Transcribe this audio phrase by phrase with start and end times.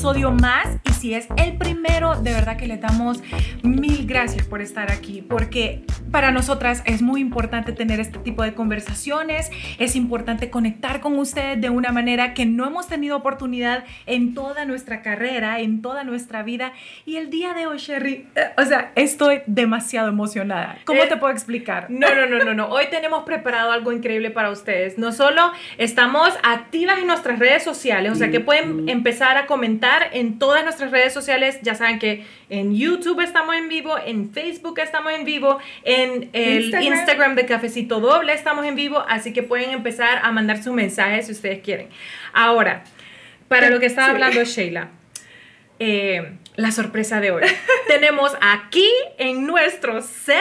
[0.00, 3.20] episodio más y si es el primero, de verdad que le damos
[3.62, 8.54] mil gracias por estar aquí porque para nosotras es muy importante tener este tipo de
[8.54, 14.34] conversaciones, es importante conectar con ustedes de una manera que no hemos tenido oportunidad en
[14.34, 16.72] toda nuestra carrera, en toda nuestra vida
[17.06, 20.78] y el día de hoy, Sherry, eh, o sea, estoy demasiado emocionada.
[20.84, 21.86] ¿Cómo Eh, te puedo explicar?
[21.90, 22.68] No, no, no, no, no.
[22.68, 24.98] Hoy tenemos preparado algo increíble para ustedes.
[24.98, 30.08] No solo estamos activas en nuestras redes sociales, o sea que pueden empezar a comentar
[30.12, 31.58] en todas nuestras redes sociales.
[31.62, 35.99] Ya saben que en YouTube estamos en vivo, en Facebook estamos en vivo, en
[36.32, 36.82] el Instagram.
[36.98, 41.26] Instagram, de Cafecito Doble estamos en vivo, así que pueden empezar a mandar sus mensajes
[41.26, 41.88] si ustedes quieren.
[42.32, 42.84] Ahora,
[43.48, 44.12] para lo que estaba Sí.
[44.12, 44.88] hablando Sheila.
[45.78, 47.42] eh, la sorpresa de hoy.
[47.88, 50.40] Tenemos aquí en nuestro set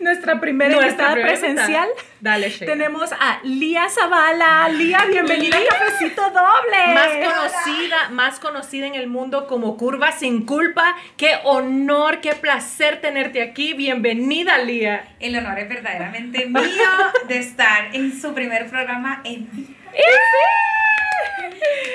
[0.00, 1.88] Nuestra primera Nuestra presencial.
[2.20, 2.72] Dale, Sheila.
[2.72, 4.68] Tenemos a Lía Zavala.
[4.70, 5.68] Lía, bienvenida a Lía.
[5.68, 6.94] Cafecito Doble.
[6.94, 10.96] más conocida, más conocida en el mundo como Curva sin culpa.
[11.16, 13.74] Qué honor, qué placer tenerte aquí.
[13.74, 15.08] Bienvenida, Lía.
[15.20, 16.90] El honor es verdaderamente mío
[17.28, 19.74] de estar en su primer programa en vivo.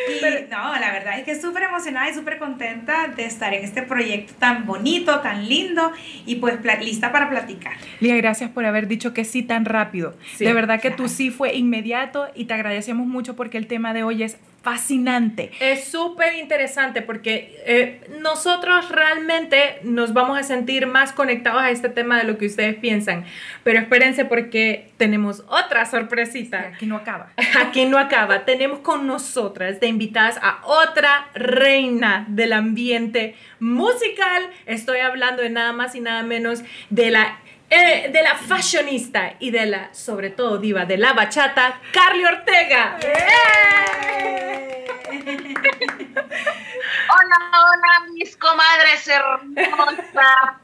[0.10, 3.82] Y no, la verdad es que súper emocionada y súper contenta de estar en este
[3.82, 5.92] proyecto tan bonito, tan lindo
[6.26, 7.74] y pues lista para platicar.
[8.00, 10.16] Lía, gracias por haber dicho que sí tan rápido.
[10.36, 11.04] Sí, de verdad que claro.
[11.04, 15.52] tu sí fue inmediato y te agradecemos mucho porque el tema de hoy es fascinante.
[15.60, 21.90] Es súper interesante porque eh, nosotros realmente nos vamos a sentir más conectados a este
[21.90, 23.26] tema de lo que ustedes piensan.
[23.64, 26.72] Pero espérense porque tenemos otra sorpresita.
[26.76, 27.34] Aquí no acaba.
[27.62, 28.46] Aquí no acaba.
[28.46, 34.50] Tenemos con nosotras de invitadas a otra reina del ambiente musical.
[34.66, 39.52] Estoy hablando de nada más y nada menos de la, eh, de la fashionista y
[39.52, 42.98] de la, sobre todo, diva de la bachata, Carly Ortega.
[45.24, 50.58] Hola, hola, mis comadres hermosas.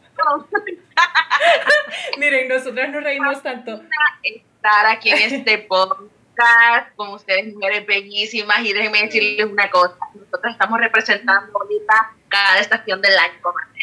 [2.18, 3.82] Miren, nosotras nos reímos tanto.
[4.24, 8.60] Estar aquí en este podcast con ustedes, mujeres bellísimas.
[8.60, 13.79] Y déjenme decirles una cosa: nosotros estamos representando ahorita cada estación del año, comadre.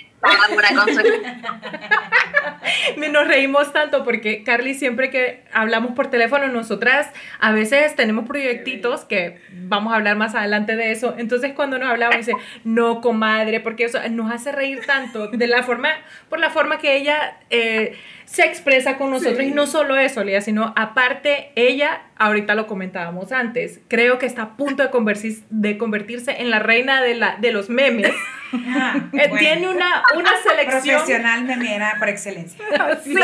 [3.13, 7.09] Nos reímos tanto porque Carly siempre que hablamos por teléfono, nosotras
[7.41, 11.15] a veces tenemos proyectitos que vamos a hablar más adelante de eso.
[11.17, 12.33] Entonces cuando nos hablamos dice,
[12.65, 15.91] no, comadre, porque eso nos hace reír tanto de la forma,
[16.29, 19.41] por la forma que ella eh, se expresa con nosotros.
[19.41, 24.43] Y no solo eso, Lía, sino aparte ella, ahorita lo comentábamos antes, creo que está
[24.43, 28.13] a punto de, conversis- de convertirse en la reina de, la, de los memes.
[28.69, 30.97] Ah, Eh, bueno, Tiene una, una selección.
[30.99, 32.65] profesional memera por excelencia.
[33.05, 33.13] Sí.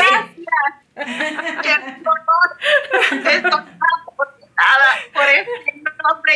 [5.13, 6.33] Por este nombre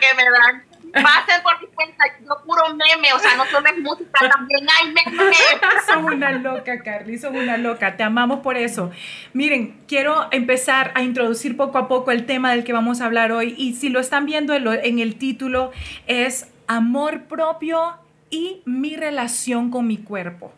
[0.00, 0.64] que me dan.
[0.92, 4.88] Pasen por mi cuenta, yo puro meme, o sea, no solo es música, también hay
[4.92, 5.36] meme.
[5.86, 7.96] Son una loca, Carly, son una loca.
[7.96, 8.90] Te amamos por eso.
[9.32, 13.32] Miren, quiero empezar a introducir poco a poco el tema del que vamos a hablar
[13.32, 13.54] hoy.
[13.56, 15.72] Y si lo están viendo en el título,
[16.06, 17.96] es amor propio
[18.30, 20.52] y mi relación con mi cuerpo.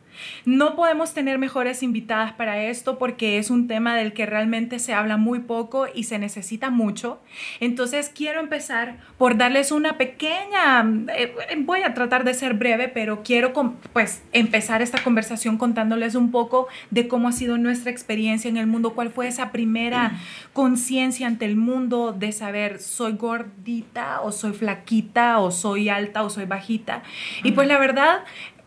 [0.45, 4.95] No podemos tener mejores invitadas para esto porque es un tema del que realmente se
[4.95, 7.21] habla muy poco y se necesita mucho.
[7.61, 10.85] Entonces quiero empezar por darles una pequeña,
[11.17, 13.53] eh, voy a tratar de ser breve, pero quiero
[13.93, 18.67] pues empezar esta conversación contándoles un poco de cómo ha sido nuestra experiencia en el
[18.67, 20.19] mundo, cuál fue esa primera
[20.53, 26.31] conciencia ante el mundo de saber soy gordita o soy flaquita o soy alta o
[26.31, 27.03] soy bajita.
[27.43, 28.21] Y pues la verdad,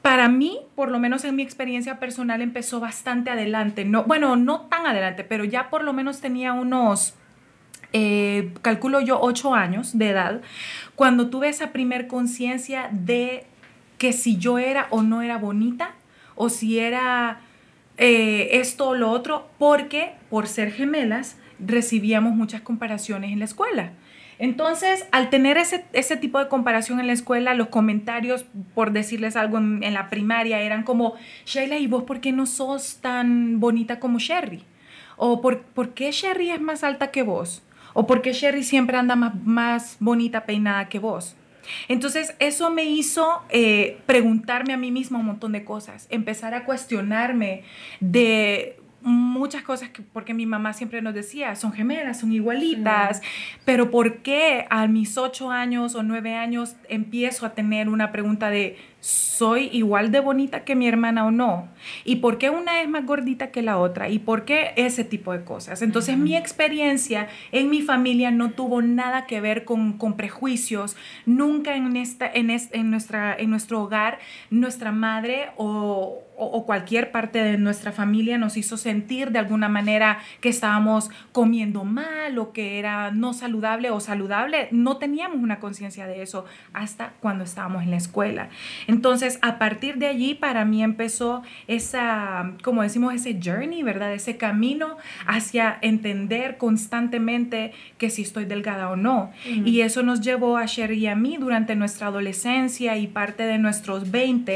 [0.07, 3.83] para mí, por lo menos en mi experiencia personal, empezó bastante adelante.
[3.83, 7.13] No, bueno, no tan adelante, pero ya por lo menos tenía unos,
[7.91, 10.41] eh, calculo yo, ocho años de edad,
[10.95, 13.47] cuando tuve esa primer conciencia de
[13.97, 15.89] que si yo era o no era bonita,
[16.35, 17.41] o si era
[17.97, 23.91] eh, esto o lo otro, porque por ser gemelas recibíamos muchas comparaciones en la escuela.
[24.39, 28.45] Entonces, al tener ese, ese tipo de comparación en la escuela, los comentarios,
[28.75, 32.97] por decirles algo en, la primaria, eran como, Sheila, ¿y vos por qué no sos
[32.97, 34.63] tan bonita como Sherry?
[35.15, 37.63] ¿O por, por qué Sherry es más alta que vos?
[37.93, 41.35] ¿O por qué Sherry siempre anda más, más bonita peinada que vos?
[41.87, 46.63] Entonces, eso me hizo eh, preguntarme a mí misma un montón de cosas, empezar a
[46.63, 47.63] cuestionarme
[47.99, 53.21] de muchas cosas que, porque mi mamá siempre nos decía, son gemelas, son igualitas,
[53.65, 58.49] pero ¿por qué a mis ocho años o nueve años empiezo a tener una pregunta
[58.49, 61.69] de soy igual de bonita que mi hermana o no,
[62.03, 65.31] y por qué una es más gordita que la otra, y por qué ese tipo
[65.31, 65.81] de cosas.
[65.81, 71.75] Entonces mi experiencia en mi familia no tuvo nada que ver con, con prejuicios, nunca
[71.75, 74.19] en, esta, en, en, nuestra, en nuestro hogar,
[74.49, 80.19] nuestra madre o, o, cualquier parte de nuestra familia nos hizo sentir de alguna manera
[80.41, 84.67] que estábamos comiendo mal o que era no saludable o saludable.
[84.71, 88.49] No teníamos una conciencia de eso hasta cuando estábamos en la escuela.
[88.87, 94.13] Entonces, a partir de allí, para mí empezó esa, como decimos, ese journey, ¿verdad?
[94.13, 99.31] Ese camino hacia entender constantemente que si estoy delgada o no.
[99.45, 103.57] Y eso nos llevó a Sherry y a mí durante nuestra adolescencia y parte de
[103.57, 104.47] nuestros 20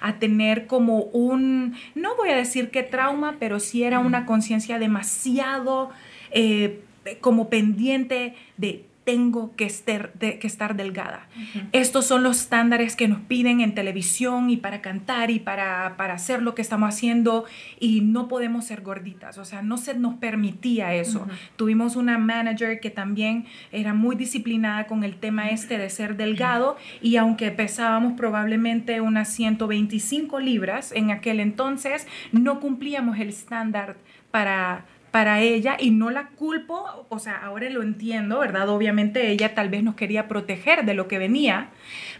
[0.00, 4.78] a tener como un no voy a decir qué trauma, pero sí era una conciencia
[4.78, 5.90] demasiado
[6.30, 6.80] eh,
[7.20, 11.28] como pendiente de tengo que estar, que estar delgada.
[11.70, 16.14] Estos son los estándares que nos piden en televisión y para cantar y para, para,
[16.14, 17.44] hacer lo que estamos haciendo
[17.78, 21.28] y no podemos ser gorditas, o sea, no se nos permitía eso.
[21.54, 26.76] Tuvimos una manager que también era muy disciplinada con el tema este de ser delgado
[27.00, 33.98] y aunque pesábamos probablemente unas 125 libras en aquel entonces, no cumplíamos el estándar
[34.32, 34.84] para
[35.16, 38.68] para ella y no la culpo, o sea, ahora lo entiendo, ¿verdad?
[38.68, 41.70] Obviamente ella tal vez nos quería proteger de lo que venía,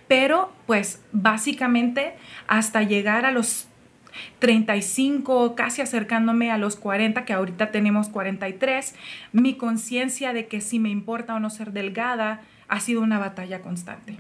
[0.09, 2.15] pero pues básicamente
[2.47, 3.69] hasta llegar a los
[4.39, 8.95] 35, casi acercándome a los 40, que ahorita tenemos 43,
[9.31, 13.61] mi conciencia de que si me importa o no ser delgada, ha sido una batalla
[13.61, 14.17] constante.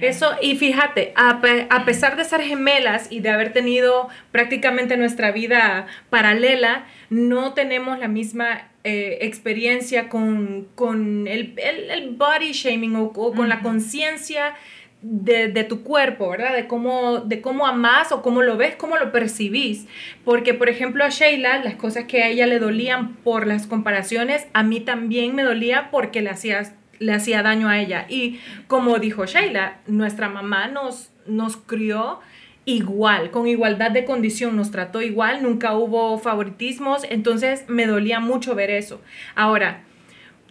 [0.00, 1.40] Eso, y fíjate, a,
[1.70, 7.98] a, pesar de ser gemelas y de haber tenido prácticamente nuestra vida paralela, no tenemos
[7.98, 14.54] la misma eh, experiencia con, con el, el, body shaming o, con la conciencia
[15.02, 16.52] de, de, tu cuerpo, ¿verdad?
[16.52, 19.86] De cómo, de cómo amas o cómo lo ves, cómo lo percibís.
[20.24, 24.48] Porque, por ejemplo, a Sheila, las cosas que a ella le dolían por las comparaciones,
[24.52, 28.06] a mí también me dolía porque le hacías le hacía daño a ella.
[28.08, 32.20] Y como dijo Sheila, nuestra mamá nos, nos crió
[32.64, 38.54] igual, con igualdad de condición, nos trató igual, nunca hubo favoritismos, entonces me dolía mucho
[38.54, 39.00] ver eso.
[39.36, 39.84] Ahora,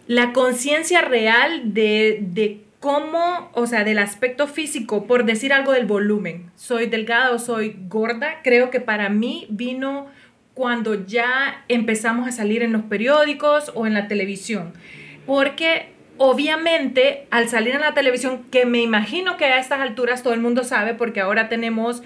[0.06, 5.86] la conciencia real de, de cómo, o sea, del aspecto físico, por decir algo del
[5.86, 10.06] volumen, soy delgada o soy gorda, creo que para mí vino
[10.54, 14.72] cuando ya empezamos a salir en los periódicos o en la televisión,
[15.26, 20.32] porque obviamente al salir en la televisión, que me imagino que a estas alturas todo
[20.32, 22.02] el mundo sabe porque ahora tenemos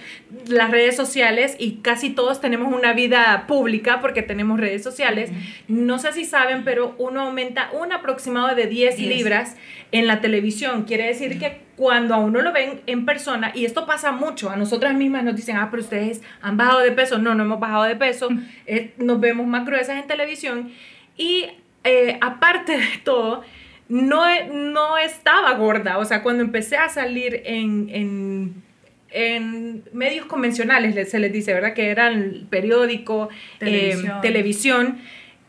[0.48, 5.30] las redes sociales y casi todos tenemos una vida pública porque tenemos redes sociales,
[5.68, 9.56] no sé si saben, pero uno aumenta un aproximado de 10, libras
[9.92, 10.84] en la televisión.
[10.84, 14.56] Quiere decir que cuando a uno lo ven en persona, y esto pasa mucho, a
[14.56, 17.18] nosotras mismas nos dicen, ah, pero ustedes han bajado de peso.
[17.18, 18.28] No, no hemos bajado de peso,
[18.66, 20.72] eh, nos vemos más gruesas en televisión.
[21.16, 21.46] Y
[21.84, 23.42] eh, aparte de todo,
[23.90, 24.22] no,
[24.52, 25.98] no estaba gorda.
[25.98, 28.62] O sea, cuando empecé a salir en,
[29.10, 31.74] en, medios convencionales, se les dice, ¿verdad?
[31.74, 33.28] Que eran periódico,
[33.60, 34.98] eh, televisión.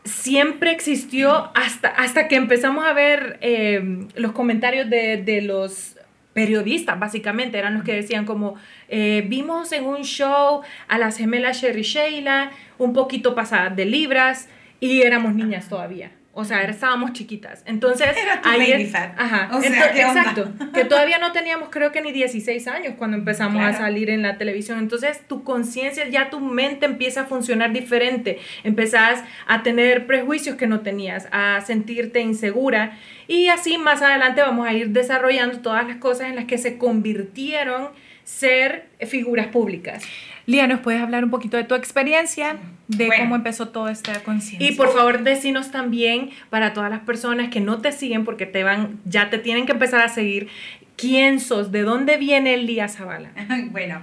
[0.04, 5.96] siempre existió hasta, hasta que empezamos a ver eh, los comentarios de, los
[6.32, 8.56] periodistas, básicamente, eran los que decían como,
[8.88, 14.48] eh, vimos en un show a las gemelas Sherry Sheila, un poquito pasadas de libras,
[14.80, 16.10] y éramos niñas todavía.
[16.34, 17.62] O sea, estábamos chiquitas.
[17.66, 19.12] Entonces, Era tu baby fat.
[19.18, 19.50] Ajá.
[19.52, 20.50] O sea, exacto.
[20.72, 24.38] Que todavía no teníamos, creo que ni 16 años cuando empezamos a salir en la
[24.38, 24.78] televisión.
[24.78, 28.38] Entonces, tu conciencia, ya tu mente empieza a funcionar diferente.
[28.64, 32.98] Empezás a tener prejuicios que no tenías, a sentirte insegura.
[33.28, 36.78] Y así más adelante vamos a ir desarrollando todas las cosas en las que se
[36.78, 37.90] convirtieron
[38.24, 40.02] ser figuras públicas.
[40.46, 42.56] Lía, ¿nos puedes hablar un poquito de tu experiencia,
[42.88, 44.68] de cómo empezó toda esta conciencia?
[44.68, 48.64] Y por favor, decinos también para todas las personas que no te siguen, porque te
[48.64, 50.48] van, ya te tienen que empezar a seguir,
[50.96, 53.30] quién sos, de dónde viene Lía Zavala.
[53.70, 54.02] bueno,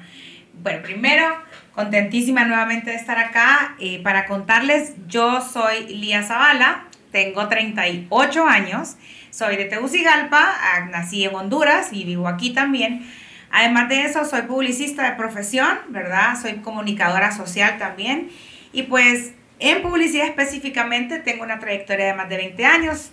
[0.62, 1.26] bueno, primero,
[1.74, 3.76] contentísima nuevamente de estar acá.
[3.80, 8.96] Eh, para contarles, yo soy Lía Zavala, tengo 38 años,
[9.30, 13.06] soy de Tegucigalpa, ah, nací en Honduras y vivo aquí también.
[13.52, 16.40] Además de eso, soy publicista de profesión, ¿verdad?
[16.40, 18.30] Soy comunicadora social también.
[18.72, 23.12] Y pues en publicidad específicamente tengo una trayectoria de más de 20 años.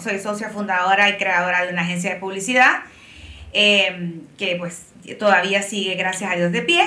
[0.00, 2.80] soy socia fundadora y creadora de una agencia de publicidad
[3.52, 4.86] em, que pues
[5.18, 6.82] todavía sigue, gracias a Dios, de pie.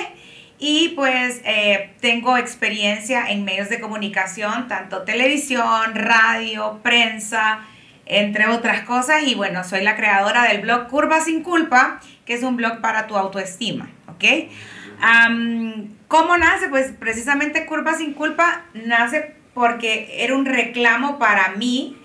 [0.58, 7.60] Y pues eh, tengo experiencia en medios de comunicación, tanto televisión, radio, prensa,
[8.04, 9.22] entre otras cosas.
[9.24, 13.06] Y bueno, soy la creadora del blog Curva sin Culpa, que es un blog para
[13.06, 13.88] tu autoestima.
[14.08, 14.24] ¿ok?
[16.08, 16.68] ¿Cómo nace?
[16.68, 21.96] Pues precisamente Curva sin culpa nace porque era un reclamo para mí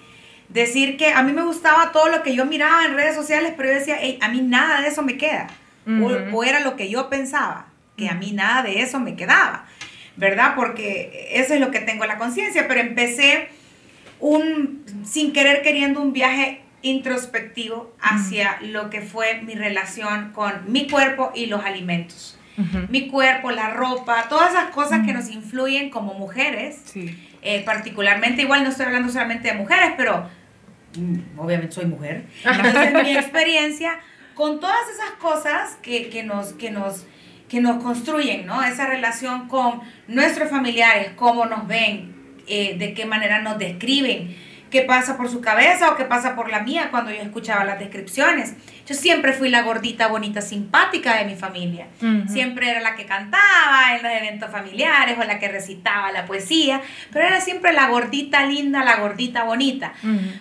[0.49, 3.69] decir que a mí me gustaba todo lo que yo miraba en redes sociales, pero
[3.69, 5.47] yo decía, a mí nada de eso me queda.
[6.31, 7.67] o, era lo que yo pensaba,
[7.97, 9.65] que a mí nada de eso me quedaba,
[10.15, 10.53] ¿verdad?
[10.55, 13.49] Porque eso es lo que tengo en la conciencia, pero empecé
[14.19, 20.87] un, sin querer queriendo, un viaje introspectivo hacia lo que fue mi relación con mi
[20.87, 22.37] cuerpo y los alimentos.
[22.89, 26.93] Mi cuerpo, la ropa, todas esas cosas que nos influyen como mujeres.
[27.41, 30.29] Eh, particularmente, igual no estoy hablando solamente de mujeres, pero
[30.97, 32.25] mm, obviamente soy mujer.
[32.43, 33.99] Entonces, mi experiencia
[34.35, 37.05] con todas esas cosas que, que, nos, que, nos,
[37.49, 38.63] que nos construyen, ¿no?
[38.63, 42.15] Esa relación con nuestros familiares, cómo nos ven,
[42.47, 44.35] eh, de qué manera nos describen,
[44.69, 47.79] qué pasa por su cabeza o qué pasa por la mía cuando yo escuchaba las
[47.79, 48.55] descripciones.
[48.87, 51.87] Yo siempre fui la gordita bonita simpática de mi familia.
[52.27, 56.81] Siempre era la que cantaba en los eventos familiares o la que recitaba la poesía,
[57.11, 59.93] pero era siempre la gordita linda, la gordita bonita.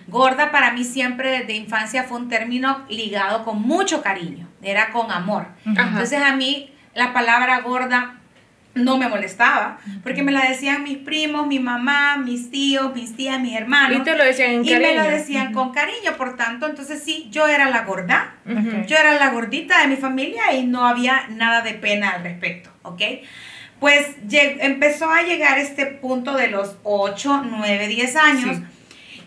[0.07, 5.11] Gorda para mí siempre desde infancia fue un término ligado con mucho cariño, era con
[5.11, 5.47] amor.
[5.65, 8.21] Entonces a mí la palabra gorda
[8.75, 13.39] no me molestaba, porque me la decían mis primos, mi mamá, mis tíos, mis tías,
[13.39, 13.99] mis hermanos.
[13.99, 14.77] Y te lo decían en cariño.
[14.77, 18.97] Y me lo decían con cariño, por tanto, entonces sí, yo era la gorda, yo
[18.97, 23.01] era la gordita de mi familia y no había nada de pena al respecto, ¿ok?
[23.79, 28.57] Pues empezó a llegar este punto de los 8, 9, 10 años.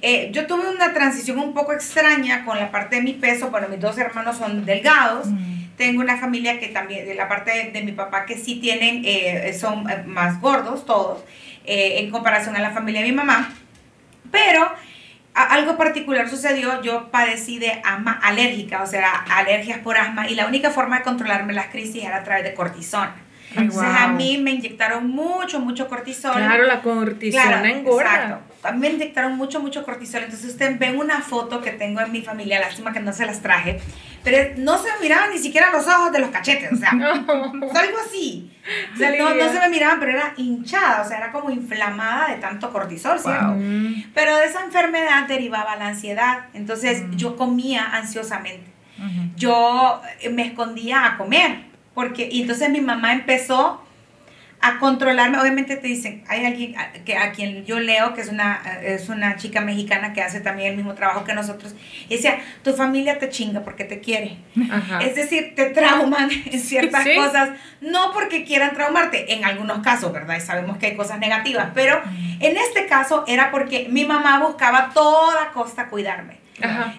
[0.01, 3.69] Eh, yo tuve una transición un poco extraña con la parte de mi peso, bueno,
[3.69, 5.29] mis dos hermanos son delgados.
[5.79, 9.57] Tengo una familia que también, de la parte de, mi papá, que sí tienen, eh,
[9.59, 11.25] son eh, más gordos todos,
[11.65, 13.55] eh, en comparación a la familia de mi mamá.
[14.31, 14.71] Pero
[15.33, 20.47] algo particular sucedió, yo padecí de asma alérgica, o sea, alergias por asma, y la
[20.47, 23.15] única forma de controlarme las crisis era a través de cortisona.
[23.57, 26.35] Entonces a mí me inyectaron mucho, mucho cortisol.
[26.35, 28.15] Claro, la cortisona engorda.
[28.15, 28.39] Exacto.
[28.63, 30.25] A mí me inyectaron mucho, mucho cortisol.
[30.25, 33.41] Entonces ustedes ven una foto que tengo en mi familia, lástima que no se las
[33.41, 33.81] traje,
[34.25, 37.99] pero no se me miraban ni siquiera los ojos de los cachetes, o sea, algo
[38.07, 38.51] así.
[38.99, 42.71] no, no, se me miraban, pero era hinchada, o sea, era como inflamada de tanto
[42.73, 43.57] cortisol, ¿cierto?
[44.15, 46.47] Pero de esa enfermedad derivaba la ansiedad.
[46.55, 47.17] Entonces mm.
[47.17, 48.73] yo comía ansiosamente.
[49.37, 51.61] Yo me escondía a comer
[51.95, 53.81] porque, y entonces mi mamá empezó
[54.61, 55.39] a controlarme.
[55.39, 56.75] Obviamente te dicen, hay alguien
[57.05, 60.71] que, a quien yo leo, que es una, es una chica mexicana que hace también
[60.71, 61.75] el mismo trabajo que nosotros,
[62.09, 64.39] y decía, tu familia te chinga porque te quiere.
[65.01, 67.51] Es decir, te trauman en ciertas cosas,
[67.81, 70.37] no porque quieran traumarte, en algunos casos, ¿verdad?
[70.37, 72.01] Y sabemos que hay cosas negativas, pero
[72.41, 76.48] en este caso era porque mi mamá buscaba a toda costa cuidarme.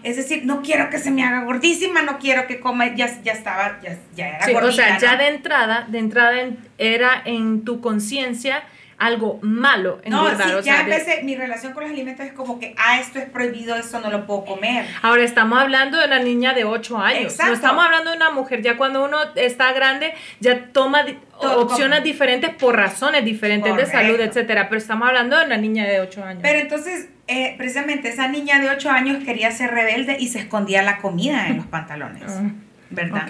[0.03, 3.33] Es decir, no quiero que se me haga gordísima, no quiero que coma, ya, ya
[3.33, 6.37] estaba, ya, ya era sí, O sea, ya de entrada, de entrada
[6.77, 8.63] era en tu conciencia
[8.99, 12.75] algo malo en no, Sí, ya empecé, mi relación con los alimentos es como que,
[12.77, 14.85] ah, esto es prohibido, esto no lo puedo comer.
[15.01, 17.37] Ahora estamos hablando de una niña de 8 años.
[17.39, 21.05] No estamos hablando de una mujer, ya cuando uno está grande, ya toma
[21.37, 24.67] opciones diferentes por razones diferentes de salud, etcétera.
[24.67, 26.41] Pero estamos hablando de una niña de 8 años.
[26.43, 30.83] Pero entonces, eh, precisamente esa niña de 8 años quería ser rebelde y se escondía
[30.83, 32.23] la comida en los pantalones.
[32.91, 33.27] Ah, ¿Verdad?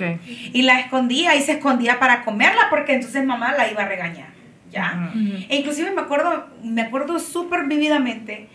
[0.54, 4.39] Y la escondía y se escondía para comerla porque entonces mamá la iba a regañar.
[4.72, 5.12] ¿Ya?
[5.50, 8.50] E inclusive me acuerdo, me acuerdo súper vividamente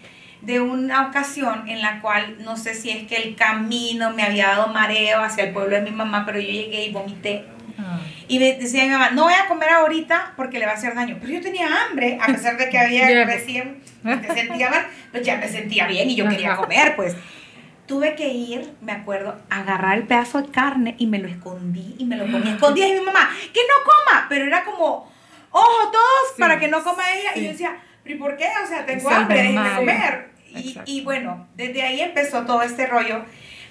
[0.45, 4.49] de una ocasión en la cual no sé si es que el camino me había
[4.49, 7.47] dado mareo hacia el pueblo de mi mamá, pero yo llegué y vomité.
[8.29, 10.95] Y me decía mi mamá, no voy a comer ahorita porque le va a hacer
[10.95, 11.19] daño.
[11.21, 15.37] Pero yo tenía hambre, a pesar de que había recién, me sentía mal, pues ya
[15.37, 17.17] me sentía bien y yo quería comer, pues.
[17.87, 22.07] Tuve que ir, me acuerdo, agarrar el pedazo de carne y me lo escondí y
[22.07, 22.49] me lo comí.
[22.49, 25.13] Escondí y mi mamá, que no coma, pero era como,
[25.59, 27.31] ojo, todos para que no coma ella.
[27.35, 28.49] Y yo decía, ¿pero por qué?
[28.63, 30.29] O sea, tengo hambre, déjeme comer.
[30.55, 33.25] Y, y, bueno, desde ahí empezó todo este rollo,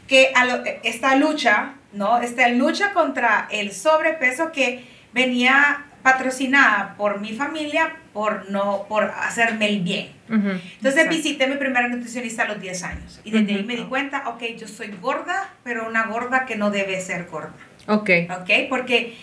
[0.07, 2.19] que a esta lucha ¿no?
[2.19, 9.69] Esta lucha contra el sobrepeso que venía patrocinada por mi familia por no por hacerme
[9.69, 10.11] el bien.
[10.29, 13.83] Entonces visité a mi primera nutricionista a los 10 años y desde ahí me di
[13.83, 17.53] cuenta, ok, yo soy gorda, pero una gorda que no debe ser gorda.
[17.87, 18.09] Ok.
[18.41, 19.15] Ok, porque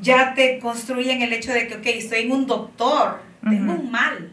[0.00, 4.32] ya te construyen el hecho de que, ok, estoy en un doctor, tengo un mal,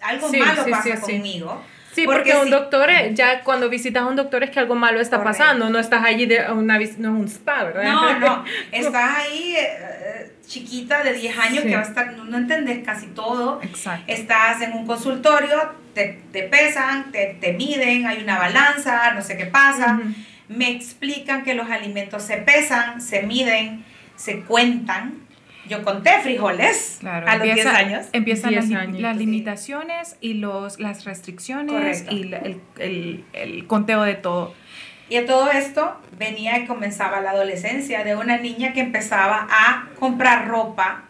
[0.00, 1.62] algo malo pasa conmigo.
[1.92, 5.22] Sí, porque, un doctor, ya cuando visitas a un doctor es que algo malo está
[5.22, 7.84] pasando, no estás allí de una no un spa, ¿verdad?
[7.84, 12.82] No, no, estás ahí eh, chiquita de 10 años que va a estar, no, entendés
[12.82, 13.60] casi todo.
[13.62, 14.04] Exacto.
[14.10, 19.36] Estás en un consultorio, te, te pesan, te, te, miden, hay una balanza, no sé
[19.36, 20.00] qué pasa.
[20.48, 23.84] Me explican que los alimentos se pesan, se miden,
[24.22, 25.14] se cuentan.
[25.68, 28.06] Yo conté frijoles Claro, a los 10 empieza- años.
[28.12, 29.24] Empiezan 10 las, añitos, las sí.
[29.26, 32.14] limitaciones y los, las restricciones Correcto.
[32.14, 34.54] y la- el, el- el conteo de todo.
[35.08, 39.86] Y a todo esto venía y comenzaba la adolescencia de una niña que empezaba a
[39.98, 41.02] comprar ropa.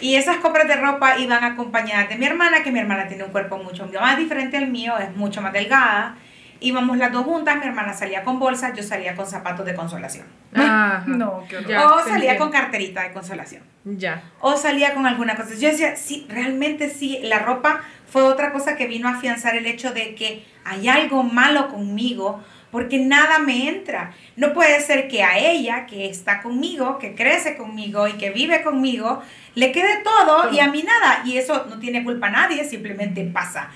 [0.00, 3.30] Y esas compras de ropa iban acompañadas de mi hermana, que mi hermana tiene un
[3.30, 6.16] cuerpo mucho más diferente al mío, es mucho más delgada.
[6.60, 10.26] Íbamos las dos juntas, mi hermana salía con bolsa, yo salía con zapatos de consolación.
[10.54, 11.04] Ajá.
[11.06, 11.70] No, qué horror.
[11.70, 12.38] Ya, o salía entiendo.
[12.38, 13.62] con carterita de consolación.
[13.84, 14.22] Ya.
[14.40, 15.54] O salía con alguna cosa.
[15.54, 19.66] Yo decía, sí, realmente sí, la ropa fue otra cosa que vino a afianzar el
[19.66, 22.42] hecho de que hay algo malo conmigo
[22.76, 24.12] porque nada me entra.
[24.36, 28.62] No puede ser que a ella, que está conmigo, que crece conmigo y que vive
[28.62, 29.22] conmigo,
[29.54, 31.22] le quede todo y a mí nada.
[31.24, 33.70] Y eso no tiene culpa a nadie, simplemente pasa.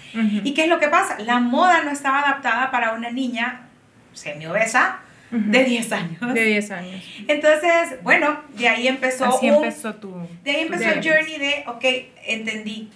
[0.45, 1.19] ¿Y qué es lo que pasa?
[1.21, 3.69] La moda no estaba adaptada para una niña
[4.12, 4.99] semi-obesa
[5.30, 6.35] de 10 años.
[6.35, 7.02] De 10 años.
[7.26, 10.14] Entonces, bueno, de ahí empezó Así un empezó tu...
[10.45, 11.85] de ahí empezó el journey de, ok,
[12.26, 12.90] entendí,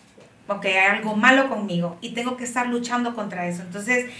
[0.49, 3.63] ok, hay algo malo conmigo y tengo que estar luchando contra eso.
[3.63, 4.11] Entonces,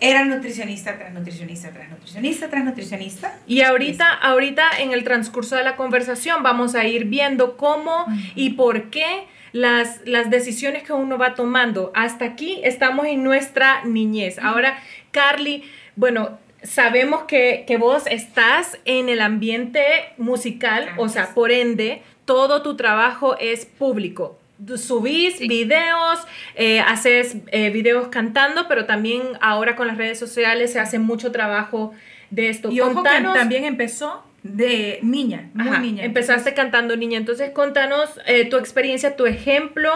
[0.00, 3.38] era nutricionista tras nutricionista tras nutricionista tras nutricionista.
[3.46, 8.50] Y ahorita, ahorita en el transcurso de la conversación vamos a ir viendo cómo y
[8.50, 11.92] por qué las, las decisiones que uno va tomando.
[11.94, 14.38] Hasta aquí estamos en nuestra niñez.
[14.38, 14.78] Ahora,
[15.10, 15.64] Carly,
[15.96, 19.82] bueno, sabemos que, que vos estás en el ambiente
[20.18, 24.39] musical, o sea, por ende, todo tu trabajo es público.
[24.76, 26.20] Subís videos,
[26.54, 31.32] eh, haces eh, videos cantando, pero también ahora con las redes sociales se hace mucho
[31.32, 31.92] trabajo
[32.30, 32.70] de esto.
[32.70, 36.04] Y ojo Contanos- que también empezó de niña, muy Ajá, niña.
[36.04, 39.90] Empezaste cantando niña, entonces contanos eh, tu experiencia, tu ejemplo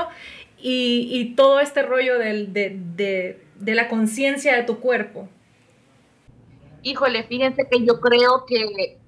[0.58, 5.28] y, y todo este rollo del- de, de- de la conciencia de tu cuerpo.
[6.82, 8.98] Híjole, fíjense que yo creo que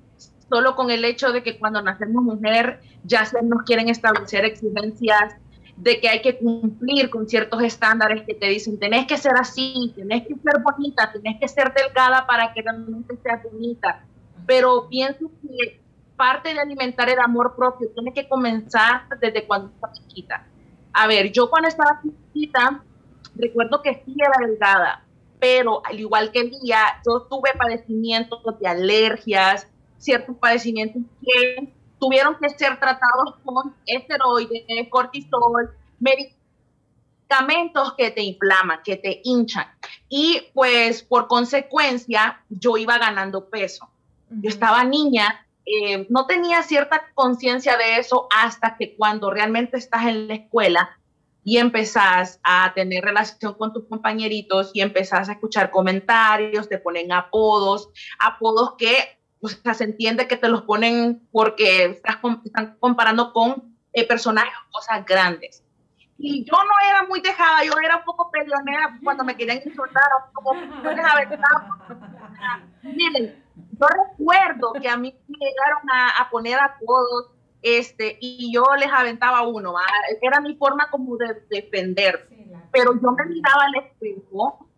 [0.49, 5.35] solo con el hecho de que cuando nacemos mujer ya se nos quieren establecer exigencias
[5.77, 9.93] de que hay que cumplir con ciertos estándares que te dicen, tenés que ser así,
[9.95, 14.05] tenés que ser bonita, tenés que ser delgada para que realmente seas bonita.
[14.47, 15.81] Pero pienso que
[16.17, 20.47] parte de alimentar el amor propio tiene que comenzar desde cuando estás chiquita.
[20.95, 22.83] A ver, yo cuando estaba chiquita,
[23.35, 25.05] recuerdo que sí era delgada,
[25.39, 32.51] pero al igual que Lía, yo tuve padecimientos de alergias, ciertos padecimientos que tuvieron que
[32.51, 39.67] ser tratados con esteroides, cortisol, medicamentos que te inflaman, que te hinchan.
[40.09, 43.89] Y pues por consecuencia yo iba ganando peso.
[44.29, 50.07] Yo estaba niña, eh, no tenía cierta conciencia de eso hasta que cuando realmente estás
[50.07, 50.99] en la escuela
[51.45, 57.13] y empezás a tener relación con tus compañeritos y empezás a escuchar comentarios, te ponen
[57.13, 63.33] apodos, apodos que o sea, se entiende que te los ponen porque estás están comparando
[63.33, 65.63] con eh, personajes cosas grandes.
[66.19, 70.03] Y yo no era muy dejada, yo era un poco peleonera cuando me querían insultar,
[70.33, 71.67] como yo les aventaba.
[72.83, 73.43] Miren,
[73.79, 77.31] yo recuerdo que a mí me llegaron a, a poner apodos
[77.63, 79.83] este, y yo les aventaba uno, ¿va?
[80.23, 82.29] era mi forma como de defender,
[82.73, 84.69] pero yo me miraba al espejo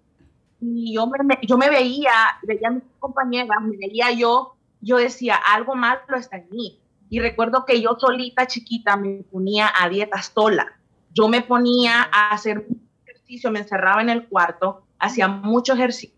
[0.60, 4.96] y yo me, me- yo me veía, veía a mis compañeras, me veía yo, yo
[4.96, 6.80] decía, algo malo está en mí.
[7.10, 10.78] Y recuerdo que yo solita, chiquita, me ponía a dieta sola.
[11.12, 12.66] Yo me ponía a hacer
[13.06, 16.16] ejercicio, me encerraba en el cuarto, hacía mucho ejercicio,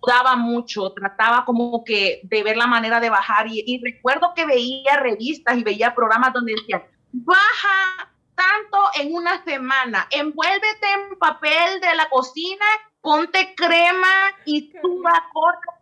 [0.00, 3.46] sudaba mucho, trataba como que de ver la manera de bajar.
[3.46, 6.82] Y, y recuerdo que veía revistas y veía programas donde decían,
[7.12, 12.64] baja tanto en una semana, envuélvete en papel de la cocina,
[13.00, 15.75] ponte crema y suba, corta.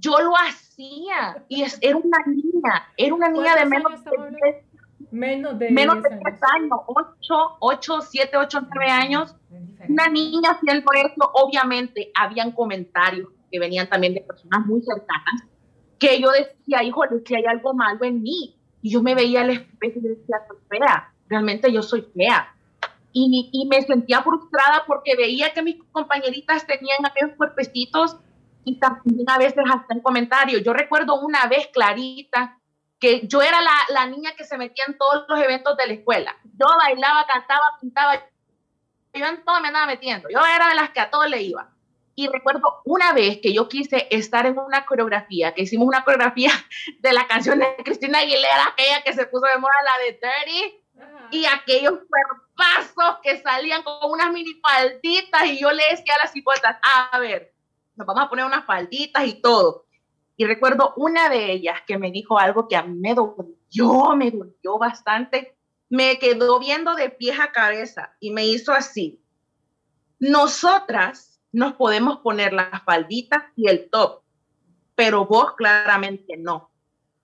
[0.00, 4.32] Yo lo hacía y es, era una niña, era una niña de ¿Cuántos menos años
[4.32, 4.38] de?
[4.52, 4.64] 10
[5.12, 6.24] Menos de menos 10 de años.
[6.24, 9.36] 10 años, 8, 8, 7, 8, 9 años,
[9.88, 15.44] una niña haciendo eso, obviamente habían comentarios que venían también de personas muy cercanas,
[15.98, 19.50] que yo decía, híjole, si hay algo malo en mí, y yo me veía al
[19.50, 20.36] espejo y decía,
[20.68, 22.54] fea, realmente yo soy fea.
[23.12, 28.16] Y, y me sentía frustrada porque veía que mis compañeritas tenían aquellos cuerpecitos
[28.70, 30.62] y también a veces hasta en comentarios.
[30.62, 32.58] Yo recuerdo una vez clarita
[33.00, 35.92] que yo era la, la niña que se metía en todos los eventos de la
[35.94, 36.36] escuela.
[36.44, 38.14] Yo bailaba, cantaba, pintaba,
[39.12, 40.28] yo en todo me andaba metiendo.
[40.28, 41.68] Yo era de las que a todo le iba.
[42.14, 46.52] Y recuerdo una vez que yo quise estar en una coreografía, que hicimos una coreografía
[47.00, 50.76] de la canción de Cristina Aguilera, aquella que se puso de moda, la de Dirty,
[51.32, 56.36] y aquellos cuerpazos que salían con unas mini falditas, y yo le decía a las
[56.36, 57.54] hipotas, a ver,
[58.00, 59.84] nos vamos a poner unas falditas y todo.
[60.36, 64.30] Y recuerdo una de ellas que me dijo algo que a mí me dolió, me
[64.30, 65.54] dolió bastante.
[65.90, 69.22] Me quedó viendo de pies a cabeza y me hizo así.
[70.18, 74.22] Nosotras nos podemos poner las falditas y el top,
[74.94, 76.70] pero vos claramente no.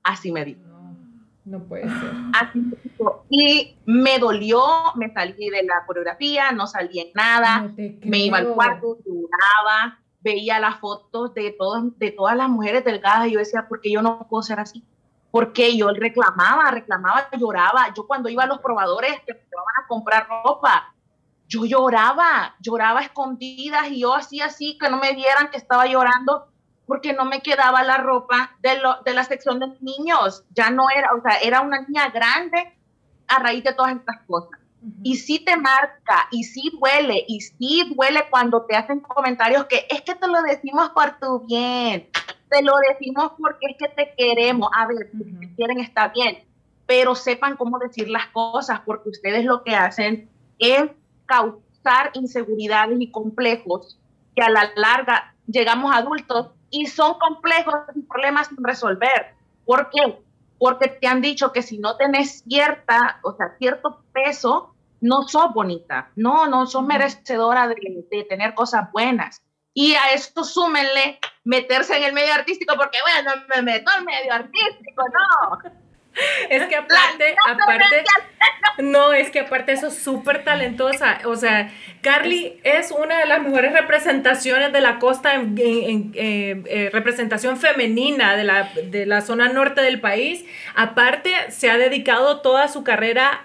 [0.02, 0.60] Así me dijo.
[1.46, 2.10] No, puede ser.
[2.34, 3.24] Así me dijo.
[3.30, 4.62] Y me dolió,
[4.96, 10.58] me salí de la coreografía, no salí en nada, me iba al cuarto, lloraba, veía
[10.58, 14.02] las fotos de, todos, de todas las mujeres delgadas y yo decía, ¿por qué yo
[14.02, 14.84] no puedo ser así?
[15.30, 17.94] Porque yo reclamaba, reclamaba, lloraba.
[17.94, 20.92] Yo cuando iba a los probadores que me iban a comprar ropa,
[21.46, 26.48] yo lloraba, lloraba escondidas y yo hacía así, que no me vieran que estaba llorando
[26.86, 30.44] porque no me quedaba la ropa de, lo, de la sección de niños.
[30.50, 32.76] Ya no era, o sea, era una niña grande
[33.28, 34.58] a raíz de todas estas cosas.
[35.02, 39.86] Y sí te marca, y sí duele, y sí duele cuando te hacen comentarios que
[39.90, 42.08] es que te lo decimos por tu bien,
[42.48, 44.70] te lo decimos porque es que te queremos.
[44.74, 46.44] A ver, si te quieren está bien,
[46.86, 50.84] pero sepan cómo decir las cosas, porque ustedes lo que hacen es
[51.26, 53.98] causar inseguridades y complejos
[54.34, 59.34] que a la larga llegamos adultos y son complejos y problemas sin resolver.
[59.64, 60.18] ¿Por qué?
[60.58, 65.52] Porque te han dicho que si no tenés cierta, o sea, cierto peso, no sos
[65.52, 67.76] bonita, no, no sos merecedora de,
[68.10, 69.42] de tener cosas buenas.
[69.74, 74.32] Y a esto súmenle meterse en el medio artístico, porque bueno, me meto en medio
[74.32, 75.70] artístico, no.
[76.50, 78.04] Es que aparte, aparte,
[78.78, 81.18] no, es que aparte eso es súper talentosa.
[81.24, 81.70] O sea,
[82.02, 85.54] Carly es una de las mejores representaciones de la costa en,
[86.14, 90.44] eh, eh, representación femenina de la, de la zona norte del país.
[90.74, 93.44] Aparte, se ha dedicado toda su carrera,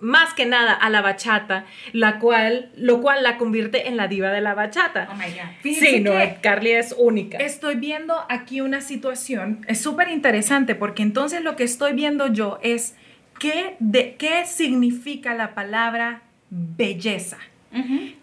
[0.00, 4.30] más que nada, a la bachata, la cual, lo cual la convierte en la diva
[4.30, 5.08] de la bachata.
[5.10, 5.74] Oh my God.
[5.74, 7.38] Sí, no, Carly es única.
[7.38, 12.58] Estoy viendo aquí una situación, es súper interesante porque entonces lo que estoy viendo yo
[12.62, 12.94] es
[13.38, 17.38] qué, de, qué significa la palabra belleza.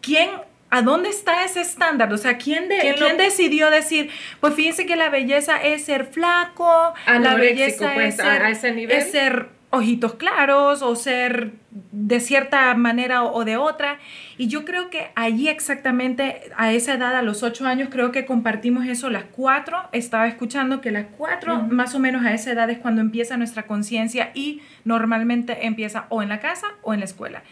[0.01, 0.29] ¿Quién
[0.71, 2.11] ¿A dónde está ese estándar?
[2.11, 4.09] O sea, ¿quién, de, ¿quién, decidió decir,
[4.41, 8.73] pues fíjense que la belleza es ser flaco, la belleza pues, es, ser, a ese
[8.73, 8.97] nivel?
[8.97, 11.53] es ser ojitos claros o ser
[11.91, 13.99] de cierta manera o de otra.
[14.37, 18.25] Y yo creo que allí exactamente, a esa edad, a los ocho años, creo que
[18.25, 19.77] compartimos eso las cuatro.
[19.91, 23.63] Estaba escuchando que las cuatro, más o menos a esa edad es cuando empieza nuestra
[23.63, 27.43] conciencia y normalmente empieza o en la casa o en la escuela.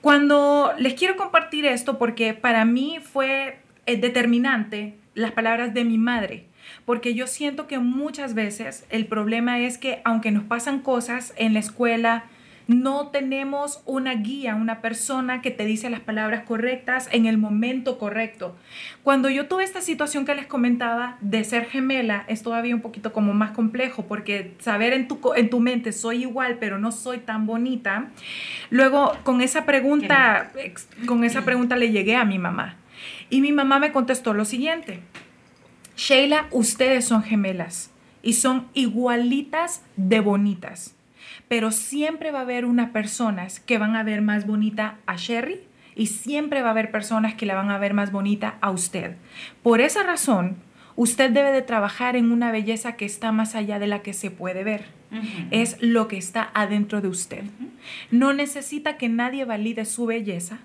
[0.00, 5.98] Cuando les quiero compartir esto, porque para mí fue eh, determinante las palabras de mi
[5.98, 6.46] madre,
[6.84, 11.54] porque yo siento que muchas veces el problema es que aunque nos pasan cosas en
[11.54, 12.24] la escuela,
[12.70, 17.98] no tenemos una guía, una persona que te dice las palabras correctas en el momento
[17.98, 18.56] correcto.
[19.02, 23.12] Cuando yo tuve esta situación que les comentaba de ser gemela, es todavía un poquito
[23.12, 27.18] como más complejo porque saber en tu, en tu mente soy igual pero no soy
[27.18, 28.10] tan bonita.
[28.70, 30.52] Luego con esa pregunta,
[31.06, 32.76] con esa pregunta le llegué a mi mamá
[33.30, 35.00] y mi mamá me contestó lo siguiente.
[36.00, 37.90] Sheila, ustedes son gemelas
[38.22, 40.94] y son igualitas de bonitas
[41.48, 45.60] pero siempre va a haber unas personas que van a ver más bonita a Sherry
[45.96, 49.16] y siempre va a haber personas que la van a ver más bonita a usted.
[49.62, 50.58] Por esa razón,
[50.94, 54.30] usted debe de trabajar en una belleza que está más allá de la que se
[54.30, 54.84] puede ver.
[55.50, 57.42] Es lo que está adentro de usted.
[58.12, 60.58] No necesita que nadie valide su belleza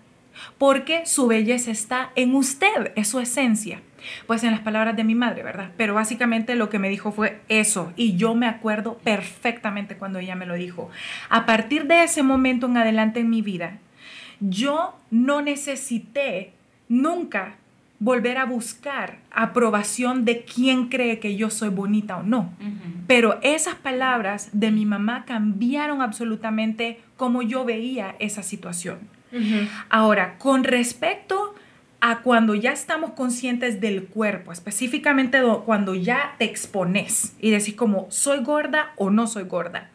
[0.60, 3.82] porque su belleza está en usted, es su esencia.
[4.28, 5.72] Pues en las palabras de mi madre, ¿verdad?
[5.78, 10.36] Pero básicamente lo que me dijo fue eso y yo me acuerdo perfectamente cuando ella
[10.36, 10.90] me lo dijo.
[11.30, 13.80] A partir de ese momento en adelante en mi vida,
[14.40, 16.54] yo no necesité
[16.88, 17.56] nunca
[18.00, 22.54] volver a buscar aprobación de quién cree que yo soy bonita o no.
[23.08, 29.00] Pero esas palabras de mi mamá cambiaron absolutamente cómo yo veía esa situación.
[29.90, 31.56] Ahora, con respecto
[32.02, 38.08] a cuando ya estamos conscientes del cuerpo, específicamente cuando ya te expones y decís como,
[38.10, 39.90] ¿soy gorda o no soy gorda?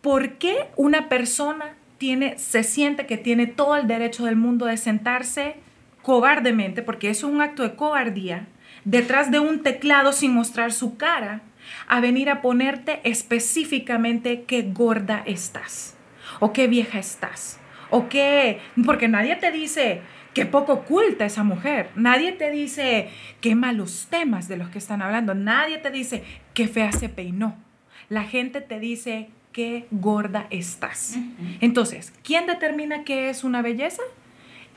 [0.00, 4.76] ¿Por qué una persona tiene, se siente que tiene todo el derecho del mundo de
[4.76, 5.56] sentarse
[6.02, 8.46] cobardemente, porque eso es un acto de cobardía,
[8.84, 11.40] detrás de un teclado sin mostrar su cara,
[11.86, 15.96] a venir a ponerte específicamente qué gorda estás
[16.40, 17.58] o qué vieja estás?
[17.94, 18.58] ¿O qué?
[18.84, 20.00] Porque nadie te dice
[20.34, 21.90] qué poco oculta esa mujer.
[21.94, 23.08] Nadie te dice
[23.40, 25.36] qué malos temas de los que están hablando.
[25.36, 27.56] Nadie te dice qué fea se peinó.
[28.08, 31.16] La gente te dice qué gorda estás.
[31.60, 34.02] Entonces, ¿quién determina qué es una belleza?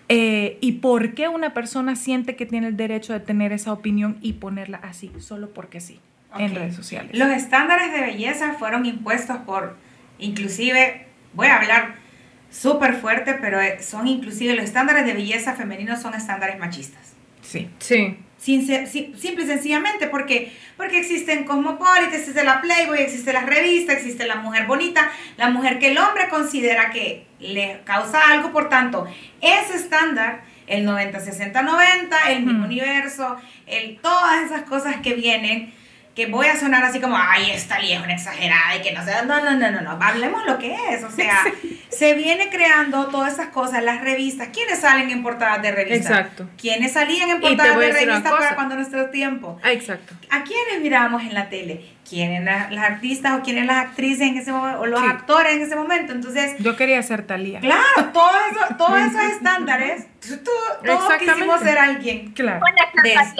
[0.10, 4.20] Eh, ¿Y por qué una persona siente que tiene el derecho de tener esa opinión
[4.22, 6.00] y ponerla así, solo porque sí?
[6.38, 7.18] en redes sociales.
[7.18, 9.76] Los estándares de belleza fueron impuestos por,
[10.20, 12.07] inclusive, voy a hablar
[12.50, 17.14] súper fuerte, pero eh, son inclusive los estándares de belleza femeninos son estándares machistas.
[17.42, 17.70] Sí.
[17.80, 18.18] Sí.
[18.38, 24.28] Sin simple y sencillamente porque, porque existen Cosmopolitan, existe la Playboy, existe la revista, existe
[24.28, 29.08] la mujer bonita, la mujer que el hombre considera que le causa algo, por tanto,
[29.42, 32.66] ese estándar, el 90-60-90, el mismo Mm.
[32.66, 35.74] universo, el, todas esas cosas que vienen,
[36.18, 39.12] que voy a sonar así como, ay, esta es una exagerada y que no sé,
[39.28, 41.44] no, no, no, no, no, hablemos lo que es, o sea,
[41.90, 46.10] se viene creando todas esas cosas, las revistas, ¿quiénes salen en portadas de revistas?
[46.10, 46.50] Exacto.
[46.60, 49.60] ¿Quiénes salían en portadas de revistas para cuando nuestro tiempo?
[49.64, 50.16] Ah, exacto.
[50.32, 51.86] ¿A quiénes mirábamos en la tele?
[52.10, 55.06] ¿Quiénes las, las artistas o quiénes las actrices en ese momento o los Sí.
[55.08, 56.14] actores en ese momento?
[56.14, 57.60] Entonces, Yo quería ser Talía.
[57.60, 60.52] claro, todo eso- todos esos estándares, tú- tú-
[60.86, 62.32] todos quisimos ser alguien.
[62.32, 62.62] Claro.
[63.04, 63.34] De Catalina,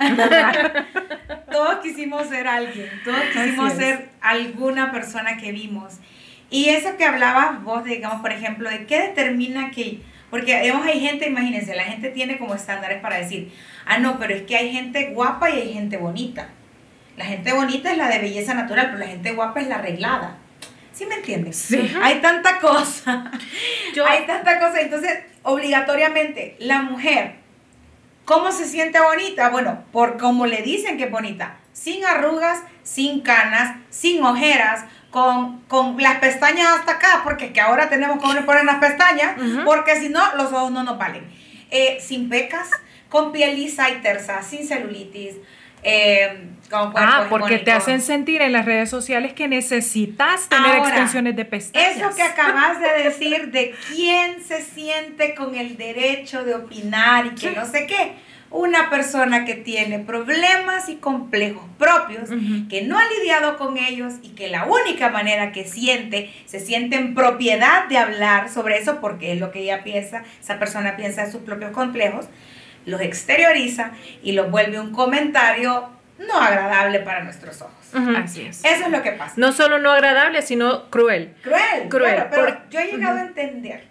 [1.52, 5.94] todos quisimos ser alguien, todos quisimos ser alguna persona que vimos.
[6.50, 11.00] Y eso que hablabas vos, digamos, por ejemplo, de qué determina que, porque digamos, hay
[11.00, 13.52] gente, imagínense, la gente tiene como estándares para decir,
[13.86, 16.48] ah, no, pero es que hay gente guapa y hay gente bonita.
[17.16, 20.38] La gente bonita es la de belleza natural, pero la gente guapa es la arreglada.
[20.92, 21.56] ¿Sí me entiendes?
[21.56, 21.90] Sí.
[22.02, 23.30] Hay tanta cosa.
[23.94, 24.80] Yo- Hay tanta cosa.
[24.80, 27.34] Entonces, obligatoriamente, la mujer,
[28.30, 29.48] ¿cómo se siente bonita?
[29.48, 31.56] Bueno, por cómo le dicen que es bonita.
[31.72, 37.60] Sin arrugas, sin canas, sin ojeras, con, con las pestañas hasta acá, porque es que
[37.60, 41.24] ahora tenemos que poner las pestañas, porque si no, los ojos no nos valen.
[41.72, 42.70] Eh, sin pecas,
[43.08, 45.34] con piel lisa y tersa, sin celulitis,
[45.82, 50.66] eh, con cuerpo Ah, porque te hacen sentir en las redes sociales que necesitas tener
[50.76, 51.96] Ahora, extensiones de pestañas.
[51.96, 57.30] Eso que acabas de decir de quién se siente con el derecho de opinar y
[57.30, 57.54] que Sí.
[57.56, 58.12] no sé qué.
[58.52, 62.66] Una persona que tiene problemas y complejos propios, Ujú.
[62.68, 66.96] que no ha lidiado con ellos y que la única manera que siente, se siente
[66.96, 71.24] en propiedad de hablar sobre eso porque es lo que ella piensa, esa persona piensa
[71.24, 72.26] en sus propios complejos,
[72.86, 75.88] los exterioriza y los vuelve un comentario
[76.18, 77.74] no agradable para nuestros ojos.
[77.94, 78.16] Ujú.
[78.16, 78.64] Así es.
[78.64, 79.34] Eso es lo que pasa.
[79.36, 81.34] No solo no agradable, sino cruel.
[81.42, 83.84] Cruel, Cruel, claro, pero por- yo he llegado a entender.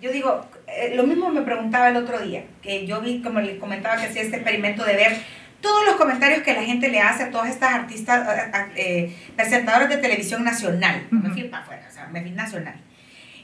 [0.00, 3.58] Yo digo, eh, lo mismo me preguntaba el otro día, que yo vi, como les
[3.58, 5.16] comentaba, que hacía este experimento de ver
[5.60, 9.88] todos los comentarios que la gente le hace a todas estas artistas, eh, eh, presentadores
[9.88, 11.06] de televisión nacional.
[11.10, 12.76] No me fui para afuera, o sea, me fui nacional.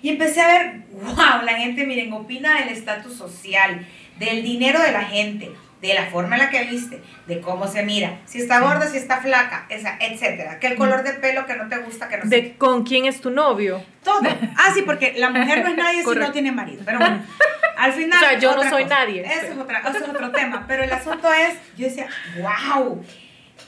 [0.03, 3.87] Y empecé a ver, wow, la gente, miren, opina del estatus social,
[4.19, 5.51] del dinero de la gente,
[5.83, 8.97] de la forma en la que viste, de cómo se mira, si está gorda, si
[8.99, 12.25] está flaca, esa, etcétera, que el color de pelo que no te gusta, que no.
[12.25, 13.85] De con quién es tu novio.
[14.05, 14.23] Todo.
[14.57, 16.83] Ah, sí, porque la mujer no es nadie si no tiene marido.
[16.85, 17.21] Pero bueno,
[17.77, 18.23] al final.
[18.23, 19.01] O sea, yo no soy cosa.
[19.01, 19.23] nadie.
[19.23, 20.65] Eso es, otra, eso es otro tema.
[20.69, 22.07] Pero el asunto es, yo decía,
[22.41, 23.05] wow,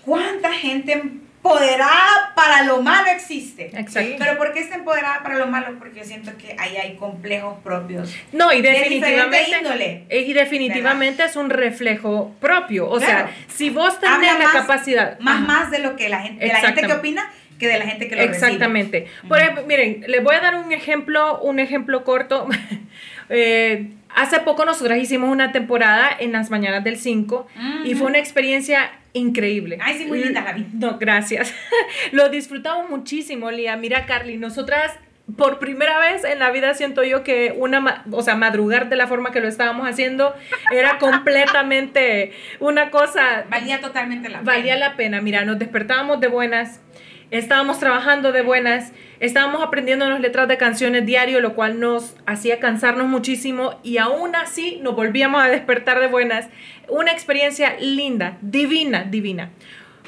[0.05, 1.03] cuánta gente
[1.45, 3.67] empoderada para lo malo existe.
[3.79, 4.15] Exacto.
[4.19, 5.77] Pero ¿por qué está empoderada para lo malo?
[5.79, 8.15] Porque yo siento que ahí hay complejos propios.
[8.33, 9.39] No, y De definitivamente.
[9.39, 10.05] diferente índole.
[10.11, 12.89] Y definitivamente es un reflejo propio.
[12.89, 13.29] O Claro.
[13.29, 15.19] sea, si vos tenés Habla la más- capacidad.
[15.21, 15.45] Más, Ajá.
[15.47, 18.09] más de lo que la gente, de la gente que opina que de la gente
[18.09, 18.47] que lo recibe.
[18.47, 19.07] Exactamente.
[19.29, 22.49] Por ejemplo, miren, les voy a dar un ejemplo, un ejemplo corto.
[23.31, 27.47] Eh, hace poco nosotras hicimos una temporada en las mañanas del 5
[27.85, 29.79] y fue una experiencia increíble.
[29.81, 30.67] Ay, sí, muy linda la vi.
[30.73, 31.55] No, gracias.
[32.13, 33.77] Lo disfrutamos muchísimo, Lía.
[33.77, 34.93] Mira, Carly, nosotras
[35.39, 39.07] por primera vez en la vida siento yo que una, o sea, madrugar de la
[39.07, 40.35] forma que lo estábamos haciendo
[40.71, 44.89] era completamente una cosa Valía totalmente la valía pena.
[44.89, 45.21] la pena.
[45.23, 46.81] Mira, nos despertábamos de buenas,
[47.31, 52.61] estábamos trabajando de buenas, estábamos aprendiendo las letras de canciones diario, lo cual nos hacía
[52.61, 56.49] cansarnos muchísimo y aún así nos volvíamos a despertar de buenas.
[56.89, 59.51] Una experiencia linda, divina, divina.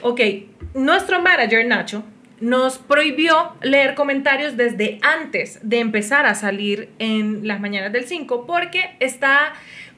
[0.02, 0.20] Ok,
[0.74, 2.05] nuestro manager, Nacho,
[2.40, 8.46] nos prohibió leer comentarios desde antes de empezar a salir en las mañanas del 5
[8.46, 9.55] porque está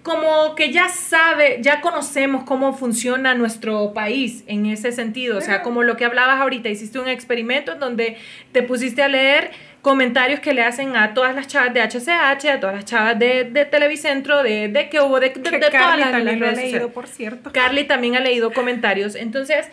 [0.09, 5.37] como que ya sabe, ya conocemos cómo funciona nuestro país en ese sentido.
[5.37, 8.17] O sea, como lo que hablabas ahorita, hiciste un experimento en donde
[8.53, 9.51] te pusiste a leer
[9.83, 13.45] comentarios que le hacen a todas las chavas de HCH, a todas las chavas de,
[13.45, 16.89] de Televicentro, de, de que hubo, de, de, de Carly también las lo ha leído,
[16.89, 17.53] por cierto.
[17.53, 19.15] Carly también ha leído comentarios.
[19.15, 19.69] Entonces,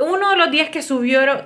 [0.00, 1.42] uno de los días que subieron,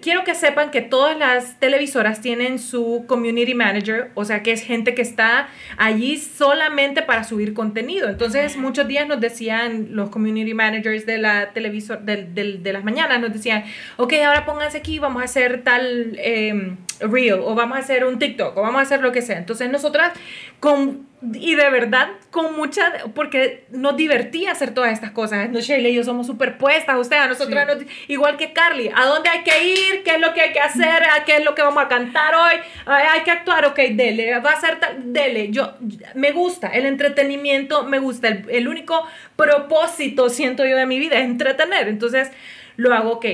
[0.00, 4.62] quiero que sepan que todas las televisoras tienen su community manager, o sea que es
[4.62, 8.08] gente que está allí solamente para subir contenido.
[8.08, 12.84] Entonces, muchos días nos decían los community managers de la televisor, del- del- de las
[12.84, 13.64] mañanas, nos decían,
[13.96, 18.18] ok, ahora pónganse aquí, vamos a hacer tal eh, reel, o vamos a hacer un
[18.18, 19.38] TikTok, o vamos a hacer lo que sea.
[19.38, 20.12] Entonces, nosotras
[20.60, 25.48] con y de verdad con mucha, porque nos divertía hacer todas estas cosas.
[25.50, 29.28] No, Sheila y yo somos superpuestas, usted, a nosotros, nos- igual que Carly, ¿a dónde
[29.30, 30.02] hay que ir?
[30.04, 31.02] ¿Qué es lo que hay que hacer?
[31.04, 32.54] ¿A ¿Qué es lo que vamos a cantar hoy?
[32.86, 35.50] Ay, Hay que actuar, ok, dele, va a ser tal, dele.
[35.50, 35.74] Yo,
[36.14, 39.06] me gusta el entretenimiento, me gusta, el, el único
[39.36, 42.30] propósito, siento yo, de mi vida es entretener, entonces
[42.76, 43.26] lo hago, ok.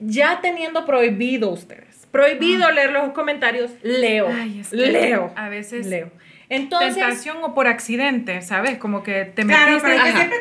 [0.00, 5.86] Ya teniendo prohibido ustedes, prohibido leer los comentarios, leo, Ay, es que leo, a veces
[5.86, 6.10] leo.
[6.50, 8.78] Entonces, Tentación o por accidente, ¿sabes?
[8.78, 9.88] Como que te Claro, metiste.
[9.88, 10.18] pero que Ajá.
[10.18, 10.38] siempre...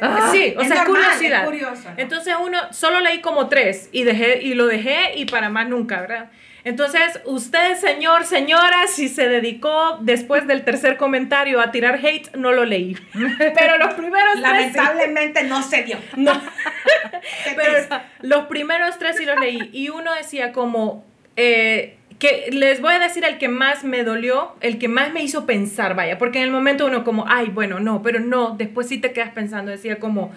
[0.00, 1.40] Ah, sí, o es sea, normal, curiosidad.
[1.40, 1.94] Es curioso, ¿no?
[1.98, 6.00] Entonces uno, solo leí como tres y dejé, y lo dejé y para más nunca,
[6.00, 6.30] ¿verdad?
[6.64, 12.52] Entonces, usted, señor, señora, si se dedicó después del tercer comentario a tirar hate, no
[12.52, 12.96] lo leí.
[13.38, 14.42] Pero los primeros tres.
[14.42, 15.98] Lamentablemente no se dio.
[16.16, 16.32] No.
[17.54, 19.70] Pero los primeros tres sí los leí.
[19.72, 21.04] Y uno decía como,
[21.36, 25.22] eh, que les voy a decir el que más me dolió, el que más me
[25.22, 28.88] hizo pensar, vaya, porque en el momento uno como, ay, bueno, no, pero no, después
[28.88, 30.32] sí te quedas pensando, decía como,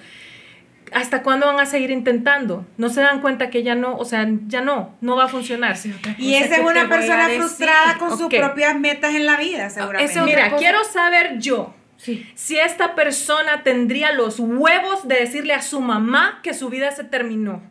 [0.91, 2.65] ¿hasta cuándo van a seguir intentando?
[2.77, 5.75] No se dan cuenta que ya no, o sea, ya no, no va a funcionar.
[6.17, 10.11] Y esa es una persona frustrada con sus propias metas en la vida, seguramente.
[10.13, 11.73] Eso- Mira, cosa- quiero saber yo.
[11.97, 12.29] Sí.
[12.35, 17.03] Si esta persona tendría los huevos de decirle a su mamá que su vida se
[17.03, 17.61] terminó,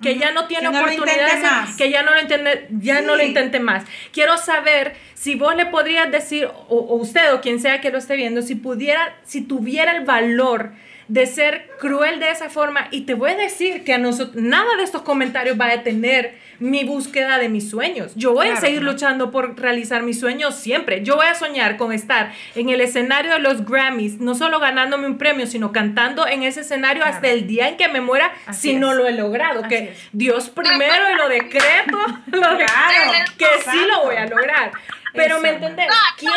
[0.00, 3.60] que ya no tiene Que oportunidades, que ya no lo intente, ya no lo intente
[3.60, 3.84] más.
[4.12, 7.98] Quiero saber si vos le podrías decir, o, o usted o quien sea que lo
[7.98, 10.72] esté viendo, si pudiera, si tuviera el valor
[11.08, 14.76] de ser cruel de esa forma y te voy a decir que a nosotros nada
[14.76, 18.12] de estos comentarios va a detener mi búsqueda de mis sueños.
[18.16, 21.02] Yo voy a seguir luchando por realizar mis sueños siempre.
[21.04, 25.06] Yo voy a soñar con estar en el escenario de los Grammys, no solo ganándome
[25.06, 27.14] un premio, sino cantando en ese escenario Claro.
[27.16, 29.60] hasta el día en que me muera Así si no lo he logrado.
[29.60, 30.08] Así que es.
[30.12, 31.98] Dios primero y lo decreto,
[32.32, 34.72] lo que sí lo voy a lograr.
[35.12, 35.88] Pero ¿me entendés?
[36.18, 36.32] ¿Quién.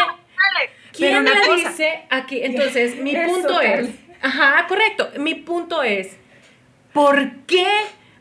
[0.91, 2.39] ¿Quién me cosa- dice aquí?
[2.43, 3.89] Entonces, mi Eso, punto es.
[4.21, 6.17] Ajá, correcto, mi punto es,
[6.93, 7.65] ¿por qué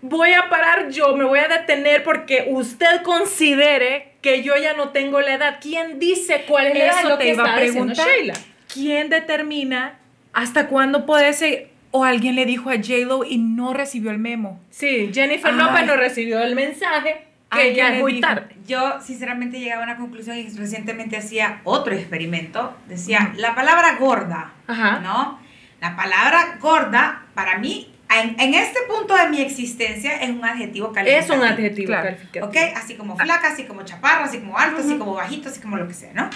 [0.00, 1.16] voy a parar yo?
[1.16, 5.58] Me voy a detener porque usted considere que yo ya no tengo la edad.
[5.60, 6.96] ¿Quién dice cuál es?
[6.96, 8.06] Eso Lo te que iba a preguntar.
[8.06, 8.34] Sheila.
[8.72, 9.98] ¿Quién determina
[10.32, 11.70] hasta cuándo puede ser?
[11.90, 14.60] O alguien le dijo a J-Lo y no recibió el memo.
[14.70, 15.58] Sí, Jennifer Ay.
[15.58, 18.54] López no recibió el mensaje que ya es muy tarde.
[18.66, 22.76] Yo sinceramente llegaba a una conclusión y recientemente hacía otro experimento.
[22.88, 24.98] Decía, la palabra gorda, Ajá.
[25.00, 25.40] ¿no?
[25.80, 30.88] La palabra gorda, para mí, en, en este punto de mi existencia, es un adjetivo
[30.88, 31.36] Es calificativo.
[31.36, 32.04] un adjetivo Claro.
[32.04, 32.46] calificativo.
[32.46, 32.56] ¿Ok?
[32.76, 35.86] Así como flaca, así como chaparra, así como alto, así como bajito, así como lo
[35.86, 36.28] que sea, ¿no?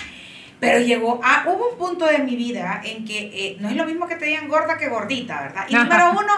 [0.60, 3.84] Pero llegó a, hubo un punto de mi vida en que eh, no es lo
[3.84, 5.66] mismo que te digan gorda que gordita, ¿verdad?
[5.68, 5.84] Y Ajá.
[5.84, 6.32] número uno,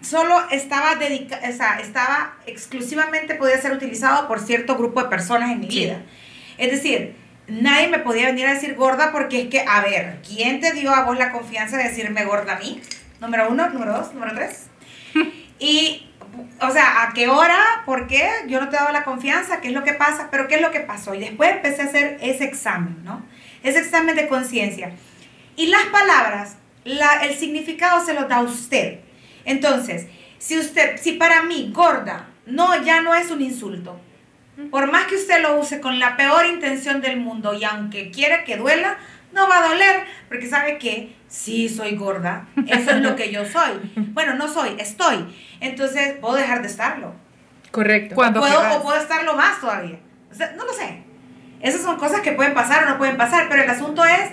[0.00, 5.52] solo estaba dedicado, o sea, estaba exclusivamente podía ser utilizado por cierto grupo de personas
[5.52, 5.80] en mi Sí.
[5.84, 6.02] vida.
[6.58, 7.14] Es decir,
[7.48, 10.94] nadie me podía venir a decir gorda porque es que, a ver, ¿quién te dio
[10.94, 12.80] a vos la confianza de decirme gorda a mí?
[13.20, 14.66] Número uno, número dos, número tres.
[15.58, 16.06] Y,
[16.60, 17.56] o sea, ¿a qué hora?
[17.86, 18.28] ¿Por qué?
[18.46, 20.28] Yo no te he dado la confianza, ¿qué es lo que pasa?
[20.30, 21.14] Pero ¿qué es lo que pasó?
[21.14, 23.24] Y después empecé a hacer ese examen, ¿no?
[23.62, 24.92] Ese examen de conciencia.
[25.56, 29.00] Y las palabras, la, el significado se lo da usted.
[29.46, 33.98] Entonces, si usted, si para mí gorda, no, ya no es un insulto.
[34.70, 38.44] Por más que usted lo use con la peor intención del mundo y aunque quiera
[38.44, 38.96] que duela,
[39.32, 43.44] no va a doler, porque sabe que sí soy gorda, eso es lo que yo
[43.44, 43.92] soy.
[44.16, 45.26] Bueno, no soy, estoy.
[45.60, 47.14] Entonces, puedo dejar de estarlo.
[47.70, 48.14] Correcto.
[48.14, 48.76] Cuando Puedo, querrás.
[48.76, 49.98] o puedo estarlo más todavía.
[50.30, 51.02] O sea, no lo sé.
[51.60, 54.30] Esas son cosas que pueden pasar o no pueden pasar, pero el asunto es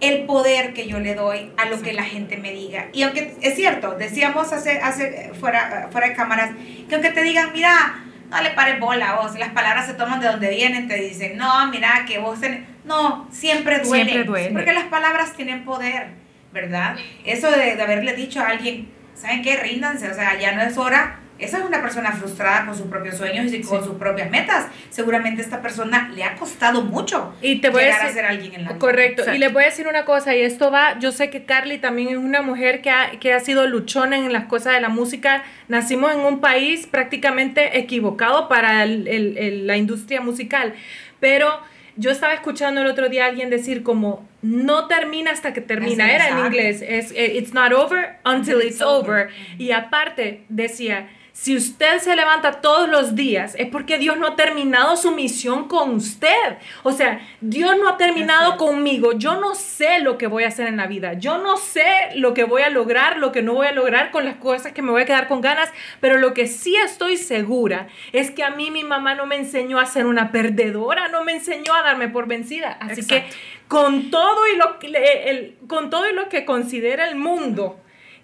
[0.00, 2.88] el poder que yo le doy a lo que la gente me diga.
[2.92, 6.50] Y aunque es cierto, decíamos hace, hace fuera, fuera de cámaras,
[6.88, 10.20] que aunque te digan, mira, no le pares bola a vos, las palabras se toman
[10.20, 12.60] de donde vienen, te dicen, no, mira, que vos tenés...
[12.84, 14.04] No, siempre duele.
[14.04, 14.50] Siempre duele.
[14.52, 16.08] Porque las palabras tienen poder,
[16.52, 16.96] ¿verdad?
[17.24, 19.56] Eso de, de haberle dicho a alguien, ¿saben qué?
[19.56, 21.18] Ríndanse, o sea, ya no es hora.
[21.40, 24.66] Esa es una persona frustrada con sus propios sueños y con sus propias metas.
[24.90, 28.14] Seguramente a esta persona le ha costado mucho Y te voy a llegar a, decir-
[28.14, 28.78] ser alguien en la vida.
[28.78, 29.22] Correcto.
[29.22, 29.36] Exacto.
[29.36, 32.08] Y les voy a decir una cosa, y esto va, yo sé que Carly también
[32.08, 35.42] es una mujer que ha, que ha sido luchona en las cosas de la música.
[35.68, 40.74] Nacimos en un país prácticamente equivocado para el- el- el- la industria musical,
[41.20, 41.60] pero
[41.96, 46.04] yo estaba escuchando el otro día a alguien decir como, no termina hasta que termina,
[46.04, 49.26] Así, era en inglés, es, eh, it's not over until Until it's it's over.
[49.26, 49.28] over.
[49.58, 51.08] Y aparte decía,
[51.40, 55.68] si usted se levanta todos los días, es porque Dios no ha terminado su misión
[55.68, 56.58] con usted.
[56.82, 59.12] O sea, Dios no ha terminado conmigo.
[59.14, 61.14] Yo no sé lo que voy a hacer en la vida.
[61.14, 61.86] Yo no sé
[62.16, 64.82] lo que voy a lograr, lo que no voy a lograr con las cosas que
[64.82, 65.72] me voy a quedar con ganas.
[65.98, 69.78] Pero lo que sí estoy segura es que a mí mi mamá no me enseñó
[69.78, 72.76] a ser una perdedora, no me enseñó a darme por vencida.
[72.82, 73.24] Así que
[73.66, 77.80] con todo y lo que, con todo y lo que considera el mundo,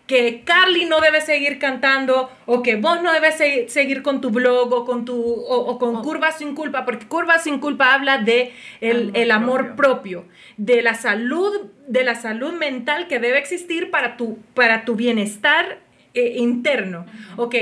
[0.07, 3.36] que Carly no debe seguir cantando o que vos no debes
[3.70, 7.59] seguir con tu blog o con tu o, con Curvas sin culpa porque Curvas sin
[7.59, 10.24] culpa habla de el, amor, propio.
[10.57, 15.80] de la salud de la salud mental que debe existir para tu para tu bienestar
[16.14, 17.07] eh, interno.
[17.36, 17.54] Ok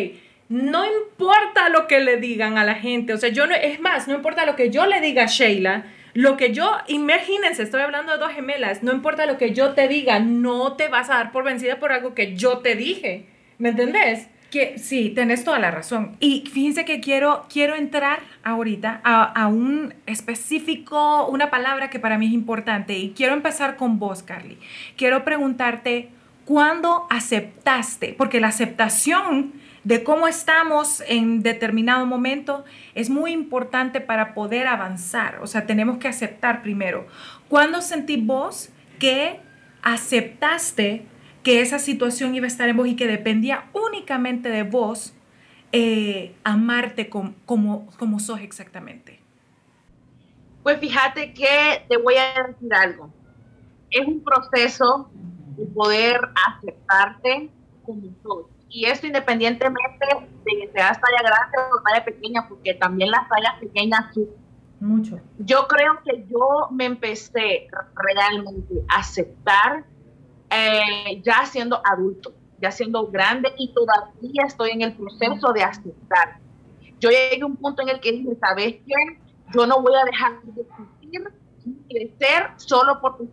[0.51, 4.07] no importa lo que le digan a la gente o sea yo no es más
[4.09, 8.13] no importa lo que yo le diga a Sheila lo que yo, imagínense, estoy hablando
[8.13, 11.33] de dos gemelas, no importa lo que yo te diga, no te vas a dar
[11.33, 13.27] por vencida por algo que yo te dije.
[13.59, 14.29] ¿Me entendés?
[14.53, 16.17] Que, sí, tenés toda la razón.
[16.21, 22.17] Y fíjense que quiero, quiero entrar ahorita a, a, un específico, una palabra que para
[22.17, 22.97] mí es importante.
[22.97, 24.59] Y quiero empezar con vos, Carly.
[24.97, 26.11] Quiero preguntarte,
[26.45, 28.15] ¿cuándo aceptaste?
[28.17, 29.53] Porque la aceptación
[29.85, 32.65] de cómo estamos en determinado momento
[32.95, 35.39] es muy importante para poder avanzar.
[35.43, 37.07] O sea, tenemos que aceptar primero.
[37.49, 39.41] ¿Cuándo sentí vos que
[39.83, 41.07] aceptaste
[41.43, 45.15] que esa situación iba a estar en vos y que dependía únicamente de vos
[45.73, 49.21] eh, amarte como, como, como sos exactamente?
[50.63, 53.13] Pues fíjate que te voy a decir algo.
[53.91, 55.11] Es un proceso
[55.59, 57.51] de poder aceptarte
[57.85, 60.07] como sos y esto independientemente
[60.45, 64.07] de que seas talla grande o talla pequeña, porque también las tallas pequeñas
[64.81, 65.21] Mucho.
[65.39, 69.85] Yo creo que yo me empecé realmente a aceptar
[70.51, 76.41] eh, ya siendo adulto, ya siendo grande y todavía estoy en el proceso de aceptar.
[76.99, 79.21] Yo llegué a un punto en el que dije, ¿sabes qué?
[79.55, 81.23] Yo no voy a dejar de existir
[81.65, 83.25] y crecer solo porque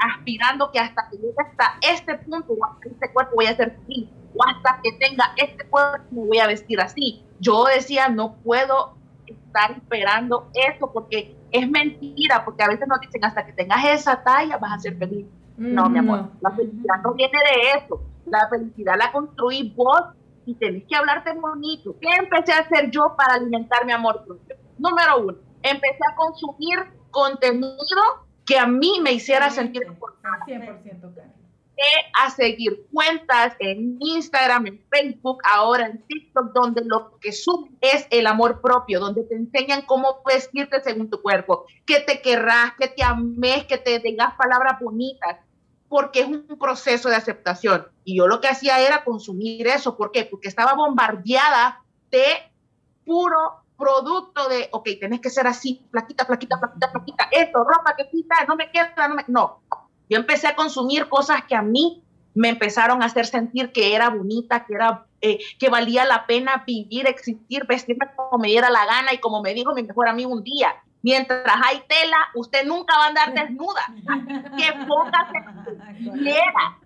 [0.00, 4.08] aspirando que hasta que llegue hasta este punto hasta este cuerpo voy a ser feliz
[4.34, 7.24] o hasta que tenga este cuerpo me voy a vestir así.
[7.40, 8.94] Yo decía, no puedo
[9.26, 14.22] estar esperando eso porque es mentira, porque a veces nos dicen hasta que tengas esa
[14.22, 15.26] talla vas a ser feliz.
[15.56, 18.00] No, mi amor, la felicidad no viene de eso.
[18.26, 20.02] La felicidad la construí vos
[20.46, 21.96] y tenés que hablarte bonito.
[22.00, 24.56] ¿Qué empecé a hacer yo para alimentar mi amor propio?
[24.78, 26.78] Número uno, empecé a consumir
[27.10, 27.74] contenido
[28.46, 30.52] que a mí me hiciera sentir importante.
[30.52, 31.37] 100% claro
[32.14, 38.06] a seguir cuentas en Instagram, en Facebook, ahora en TikTok, donde lo que sube es
[38.10, 42.88] el amor propio, donde te enseñan cómo vestirte según tu cuerpo, que te querrás, que
[42.88, 45.38] te ames, que te digas palabras bonitas,
[45.88, 47.86] porque es un proceso de aceptación.
[48.04, 49.96] Y yo lo que hacía era consumir eso.
[49.96, 50.24] ¿Por qué?
[50.24, 52.24] Porque estaba bombardeada de
[53.04, 58.08] puro producto de, ok, tenés que ser así, plaquita, plaquita, plaquita, plaquita, esto, ropa que
[58.10, 59.24] quita, no me queda, no me...
[59.28, 59.62] No,
[60.08, 62.02] yo empecé a consumir cosas que a mí
[62.34, 66.62] me empezaron a hacer sentir que era bonita, que era eh, que valía la pena
[66.64, 70.30] vivir, existir, vestirme como me diera la gana y como me dijo mi mejor amigo
[70.30, 70.74] un día.
[71.02, 73.82] Mientras hay tela, usted nunca va a andar desnuda.
[74.56, 76.78] que póngase quiera.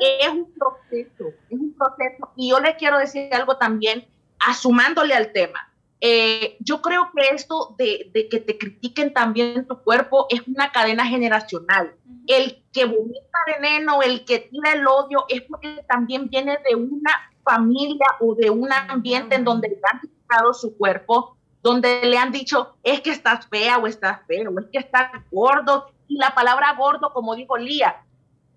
[0.00, 2.30] Es un proceso, es un proceso.
[2.36, 4.06] Y yo le quiero decir algo también,
[4.38, 5.70] asumándole al tema.
[6.00, 11.06] Eh, yo creo que esto de, que te critiquen también tu cuerpo es una cadena
[11.06, 11.94] generacional.
[12.26, 17.10] El que vomita veneno, el que tira el odio, es porque también viene de una
[17.42, 22.30] familia o de un ambiente en donde le han criticado su cuerpo, donde le han
[22.30, 25.90] dicho, es que estás fea o estás feo, o es que estás gordo.
[26.06, 28.04] Y la palabra gordo, como dijo Lía,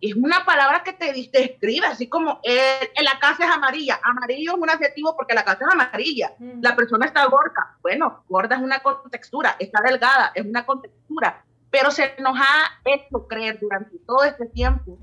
[0.02, 4.00] es una palabra que te describe, así como en la casa es amarilla.
[4.04, 6.34] Amarillo es un adjetivo porque la casa es amarilla.
[6.60, 7.78] La persona está gorda.
[7.82, 11.44] Bueno, gorda es una contextura, está delgada, es una contextura.
[11.70, 14.98] Pero se nos ha hecho creer durante todo este tiempo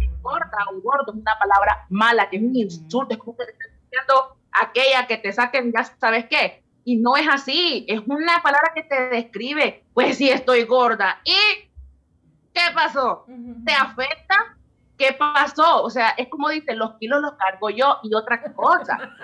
[0.00, 3.44] que gorda o gordo es una palabra mala, que es un insulto, es como que
[3.44, 6.62] te diciendo aquella que te saquen, ya sabes qué.
[6.84, 11.20] Y no es así, es una palabra que te describe, pues sí estoy gorda.
[11.22, 11.67] Y
[12.58, 13.24] ¿Qué pasó?
[13.64, 14.56] ¿Te afecta?
[14.96, 15.84] ¿Qué pasó?
[15.84, 18.98] O sea, es como dice, los kilos los cargo yo y otra cosa.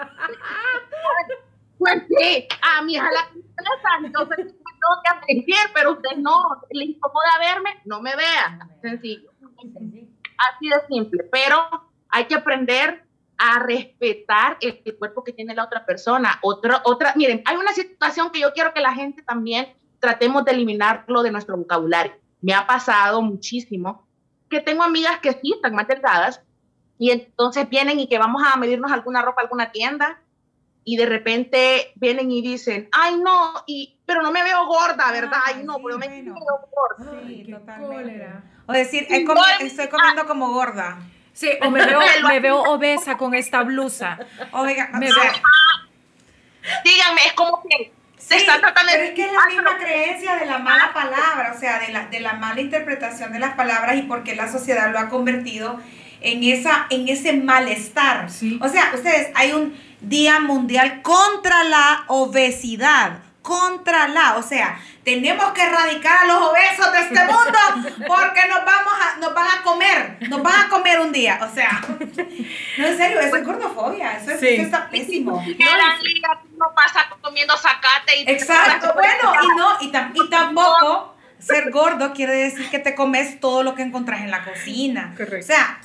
[1.78, 6.84] pues sí, a mi hija la tristeza, entonces tengo que aprender, pero usted no, le
[6.84, 8.68] incomoda verme, no me vea.
[8.80, 9.32] Sencillo.
[10.38, 11.68] Así de simple, pero
[12.10, 13.04] hay que aprender
[13.36, 16.38] a respetar el, cuerpo que tiene la otra persona.
[16.42, 20.52] Otra, otra, miren, hay una situación que yo quiero que la gente también tratemos de
[20.52, 24.06] eliminarlo de nuestro vocabulario me ha pasado muchísimo
[24.50, 26.40] que tengo amigas que sí están más delgadas
[26.98, 30.20] y entonces vienen y que vamos a medirnos alguna ropa, alguna tienda
[30.84, 35.38] y de repente vienen y dicen, ay no, y, pero no me veo gorda, ¿verdad?
[35.46, 36.34] Ay, no, sí, pero me bueno.
[36.34, 37.20] veo gorda.
[37.26, 38.28] Ay, Sí, totalmente.
[38.66, 40.98] O decir, Sí, "He comi- no, estoy comiendo como gorda.
[41.32, 44.18] Sí, o me veo, me veo obesa con esta blusa.
[44.52, 45.42] Oiga, Me o sea, veo-
[46.84, 47.92] Díganme, es como que
[48.28, 51.52] Sí, están tratando de pero es que es la misma creencia de la mala palabra,
[51.54, 54.50] o sea, de la, de la mala interpretación de las palabras y por qué la
[54.50, 55.78] sociedad lo ha convertido
[56.20, 58.30] en, esa, en ese malestar.
[58.30, 58.58] Sí.
[58.62, 65.52] O sea, ustedes, hay un Día Mundial contra la Obesidad, contra la, o sea, tenemos
[65.52, 67.58] que erradicar a los obesos de este mundo
[68.06, 71.54] porque nos vamos a, nos van a comer, nos van a comer un día, o
[71.54, 71.78] sea,
[72.78, 74.46] no, en serio, eso es gordofobia, eso, es, Sí.
[74.48, 75.44] eso está pésimo.
[75.58, 81.14] Eran ligas, uno pasa comiendo zacate y Exacto, bueno, y no, y, tam- y tampoco
[81.38, 85.12] ser gordo quiere decir que te comes todo lo que encontrás en la cocina.
[85.18, 85.36] Correcto.
[85.40, 85.80] O sea,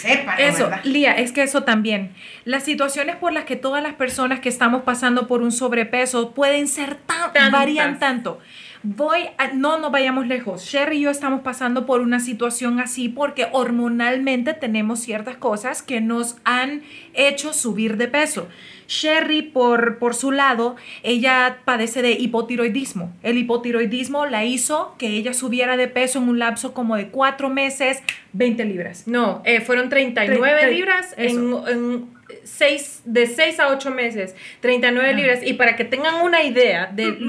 [0.00, 0.80] sepan, Eso, ¿verdad?
[0.84, 2.12] Lía, es que eso también.
[2.44, 6.68] Las situaciones por las que todas las personas que estamos pasando por un sobrepeso pueden
[6.68, 7.52] ser tan, Tantas.
[7.52, 8.38] varían tanto.
[8.82, 10.64] Voy a, no nos vayamos lejos.
[10.64, 16.00] Sherry y yo estamos pasando por una situación así porque hormonalmente tenemos ciertas cosas que
[16.00, 18.48] nos han hecho subir de peso.
[18.88, 23.12] Sherry, por, por su lado, ella padece de hipotiroidismo.
[23.22, 27.50] El hipotiroidismo la hizo que ella subiera de peso en un lapso como de cuatro
[27.50, 28.02] meses,
[28.32, 29.06] 20 libras.
[29.06, 32.06] No, eh, fueron 39 Tre- tre- libras en, en
[32.44, 34.34] seis, de 6 a 8 meses.
[34.60, 35.12] 39 Ah.
[35.12, 35.40] libras.
[35.42, 37.08] Y para que tengan una idea de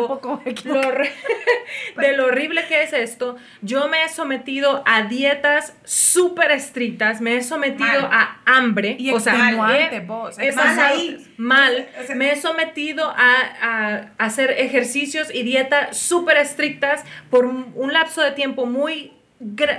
[0.00, 1.10] un poco lo horri-
[1.96, 7.36] de lo horrible que es esto, yo me he sometido a dietas súper estrictas, me
[7.36, 8.08] he sometido Mal.
[8.12, 8.96] a hambre.
[8.98, 10.80] Y o sea, extenuante, he- vos, he extenuante.
[10.82, 11.26] pasado ahí.
[11.36, 11.88] mal.
[12.02, 17.72] O sea, me he sometido a, a hacer ejercicios y dietas súper estrictas por un,
[17.92, 19.12] lapso de tiempo muy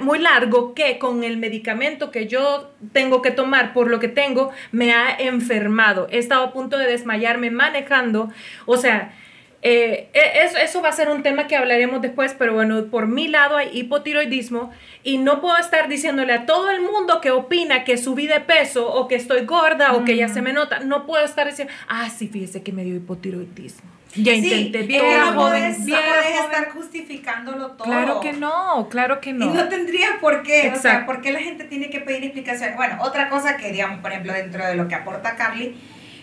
[0.01, 4.51] muy largo que con el medicamento que yo tengo que tomar por lo que tengo
[4.71, 6.07] me ha enfermado.
[6.11, 8.29] He estado a punto de desmayarme manejando.
[8.65, 9.13] O sea,
[9.61, 13.07] eh, e- eso, eso va a ser un tema que hablaremos después, pero bueno, por
[13.07, 14.71] mi lado hay hipotiroidismo
[15.03, 18.91] y no puedo estar diciéndole a todo el mundo que opina que subí de peso
[18.91, 20.79] o que estoy gorda o que ya se me nota.
[20.79, 24.00] No puedo estar diciendo, ah, sí, fíjese que me dio hipotiroidismo.
[24.15, 25.63] Ya Sí, intenté, bien que no no joven.
[25.63, 27.85] estar justificándolo todo.
[27.87, 29.53] Claro que no, claro que Y no.
[29.53, 31.05] no tendría por qué, o sea.
[31.05, 32.75] ¿por qué la gente tiene que pedir explicaciones?
[32.75, 35.75] Bueno, otra cosa que, digamos, por ejemplo, dentro de lo que aporta Carly,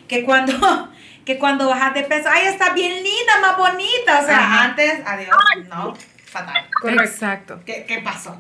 [0.06, 0.52] que cuando,
[1.24, 4.64] que cuando bajas de peso, ay, está bien linda, más bonita, o sea, Ajá.
[4.64, 5.36] antes, adiós,
[5.68, 5.94] no,
[6.26, 6.66] fatal.
[6.80, 7.02] Correcto.
[7.04, 7.60] Exacto.
[7.64, 8.38] ¿Qué, qué pasó?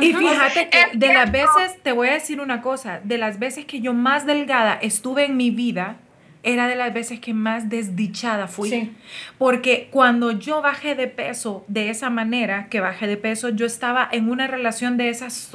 [0.00, 3.64] Y fíjate que de las veces, te voy a decir una cosa, de las veces
[3.64, 5.96] que yo más delgada estuve en mi vida,
[6.42, 8.70] era de las veces que más desdichada fui.
[8.70, 8.92] Sí.
[9.38, 14.08] Porque cuando yo bajé de peso de esa manera, que bajé de peso, yo estaba
[14.10, 15.50] en una relación de esas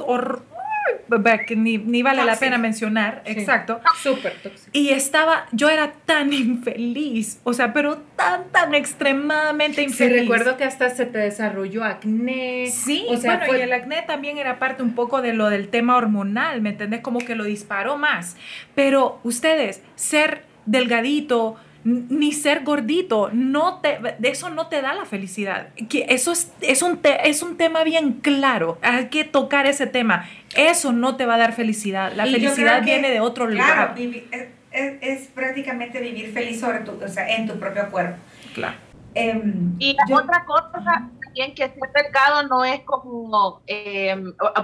[1.46, 3.32] que ni, ni vale la pena mencionar, Sí.
[3.32, 3.80] exacto.
[4.02, 4.70] Súper tóxico.
[4.72, 10.20] Y estaba, yo era tan infeliz, o sea, pero tan, tan extremadamente Sí, infeliz.
[10.22, 12.66] recuerdo que hasta se te desarrolló acné.
[12.68, 15.48] Sí, o sea, bueno, fue- y el acné también era parte un poco de lo
[15.50, 17.00] del tema hormonal, ¿me entendés?
[17.00, 18.36] Como que lo disparó más.
[18.74, 25.04] Pero ustedes, ser delgadito, ni ser gordito, no te, de eso no te da la
[25.04, 25.68] felicidad.
[25.88, 28.78] Que eso es, es, un te- es un tema bien claro.
[28.82, 30.28] Hay que tocar ese tema.
[30.56, 32.12] Eso no te va a dar felicidad.
[32.16, 33.94] La Y felicidad que, viene de otro Claro, lugar.
[33.96, 38.16] vivi- es, es- es prácticamente vivir feliz sobre tu, o sea, en tu propio cuerpo.
[38.54, 38.74] Claro.
[39.14, 44.14] Em, Y yo- otra cosa también que ser delgado no es como, eh,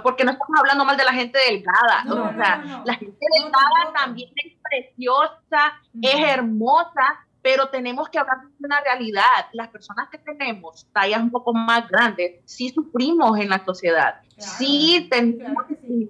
[0.02, 2.84] porque no estamos hablando mal de la gente delgada, No, o sea, no, no.
[2.84, 9.22] la gente delgada también es preciosa, es hermosa, pero tenemos que hablar de una realidad.
[9.52, 14.52] Las personas que tenemos tallas un poco más grandes, sí sufrimos en la sociedad, Claro,
[14.58, 16.08] sí tenemos claro que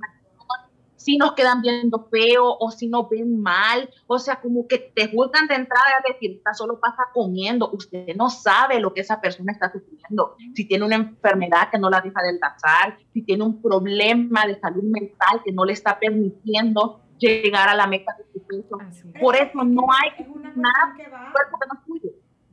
[1.03, 5.11] sí nos quedan viendo feo o si nos ven mal, o sea, como que te
[5.11, 9.21] juzgan de entrada y decir, esta solo pasa comiendo, usted no sabe lo que esa
[9.21, 13.61] persona está sufriendo, si tiene una enfermedad que no la deja adelgazar, si tiene un
[13.61, 18.47] problema de salud mental que no le está permitiendo llegar a la meta de su
[18.47, 18.79] peso.
[18.81, 19.21] Es.
[19.21, 21.83] Por eso no hay Es una nada que va cuerpo que no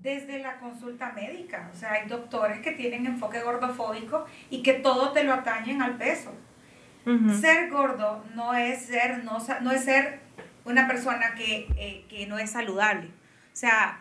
[0.02, 1.70] desde la consulta médica.
[1.74, 5.98] O sea, hay doctores que tienen enfoque gordofóbico y que todo te lo atañen al
[5.98, 6.32] peso.
[7.40, 10.20] Ser gordo no es ser, no, no es ser
[10.66, 13.08] una persona que, eh, que no es saludable.
[13.08, 14.00] O sea,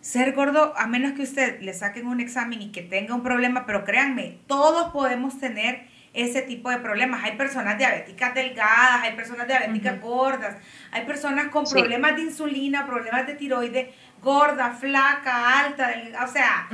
[0.00, 3.66] ser gordo, a menos que usted le saquen un examen y que tenga un problema,
[3.66, 7.22] pero créanme, todos podemos tener ese tipo de problemas.
[7.22, 10.56] Hay personas diabéticas delgadas, hay personas diabéticas gordas,
[10.90, 11.74] hay personas con Sí.
[11.74, 16.68] problemas de insulina, problemas de tiroides, gorda, flaca, alta, delgada, o sea.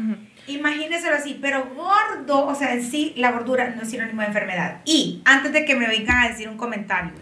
[0.48, 4.80] Imagínenselo así, pero gordo, o sea, en sí la gordura no es sinónimo de enfermedad.
[4.84, 7.12] Y antes de que me vengan a decir un comentario,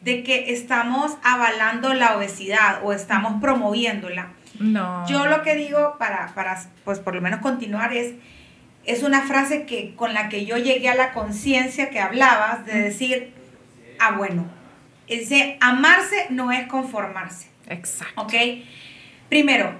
[0.00, 4.28] de que estamos avalando la obesidad o estamos promoviéndola.
[4.58, 5.06] No.
[5.06, 8.14] Yo lo que digo para, para, pues por lo menos continuar es,
[8.84, 12.80] es una frase que, con la que yo llegué a la conciencia que hablabas, de
[12.80, 13.32] decir,
[14.00, 14.46] ah, bueno,
[15.06, 18.22] ese amarse no es conformarse, Exacto.
[18.22, 18.34] ¿ok?
[19.28, 19.72] Primero,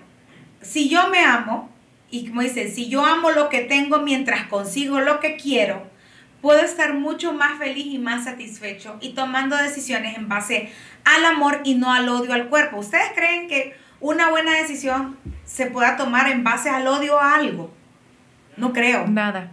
[0.61, 1.70] si yo me amo,
[2.11, 5.86] y como dice, si yo amo lo que tengo mientras consigo lo que quiero,
[6.40, 10.72] puedo estar mucho más feliz y más satisfecho y tomando decisiones en base
[11.04, 12.78] al amor y no al odio al cuerpo.
[12.78, 17.72] ¿Ustedes creen que una buena decisión se pueda tomar en base al odio a algo?
[18.56, 19.06] No creo.
[19.06, 19.50] Nada.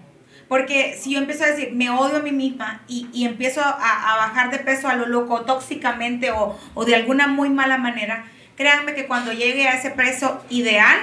[0.48, 3.72] Porque si yo empiezo a decir, me odio a mí misma y, y empiezo a,
[3.72, 8.26] a bajar de peso a lo loco, tóxicamente o, o de alguna muy mala manera,
[8.56, 11.00] créanme que cuando llegue a ese peso ideal,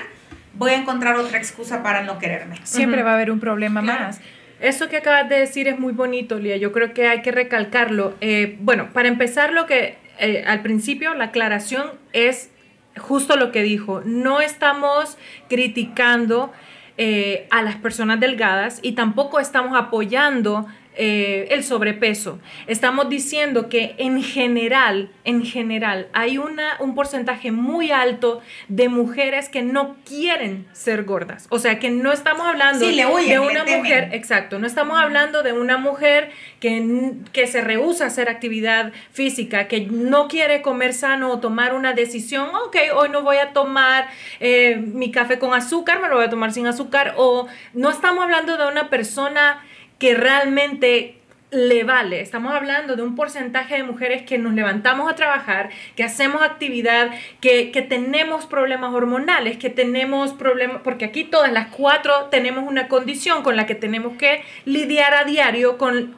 [0.54, 2.56] voy a encontrar otra excusa para no quererme.
[2.64, 4.04] Siempre va a haber un problema Claro.
[4.06, 4.20] más.
[4.60, 6.56] Eso que acabas de decir es muy bonito, Lía.
[6.56, 8.14] Yo creo que hay que recalcarlo.
[8.20, 12.50] Eh, bueno, para empezar, lo que eh, al principio la aclaración es
[12.96, 14.02] justo lo que dijo.
[14.04, 16.52] No estamos criticando
[16.98, 22.38] eh, a las personas delgadas y tampoco estamos apoyando eh, el sobrepeso.
[22.66, 29.48] Estamos diciendo que en general, en general, hay una, un porcentaje muy alto de mujeres
[29.48, 31.46] que no quieren ser gordas.
[31.48, 34.98] O sea, que no estamos hablando Sí, le huyen, de una mujer, exacto, no estamos
[34.98, 36.30] hablando de una mujer
[36.60, 41.74] que, que se rehúsa a hacer actividad física, que no quiere comer sano o tomar
[41.74, 44.08] una decisión, ok, hoy no voy a tomar
[44.40, 48.24] eh, mi café con azúcar, me lo voy a tomar sin azúcar, o no estamos
[48.24, 49.62] hablando de una persona
[50.02, 51.14] que realmente
[51.52, 52.20] le vale.
[52.22, 57.12] Estamos hablando de un porcentaje de mujeres que nos levantamos a trabajar, que hacemos actividad,
[57.40, 62.88] que, que tenemos problemas hormonales, que tenemos problemas, porque aquí todas las cuatro tenemos una
[62.88, 66.16] condición con la que tenemos que lidiar a diario con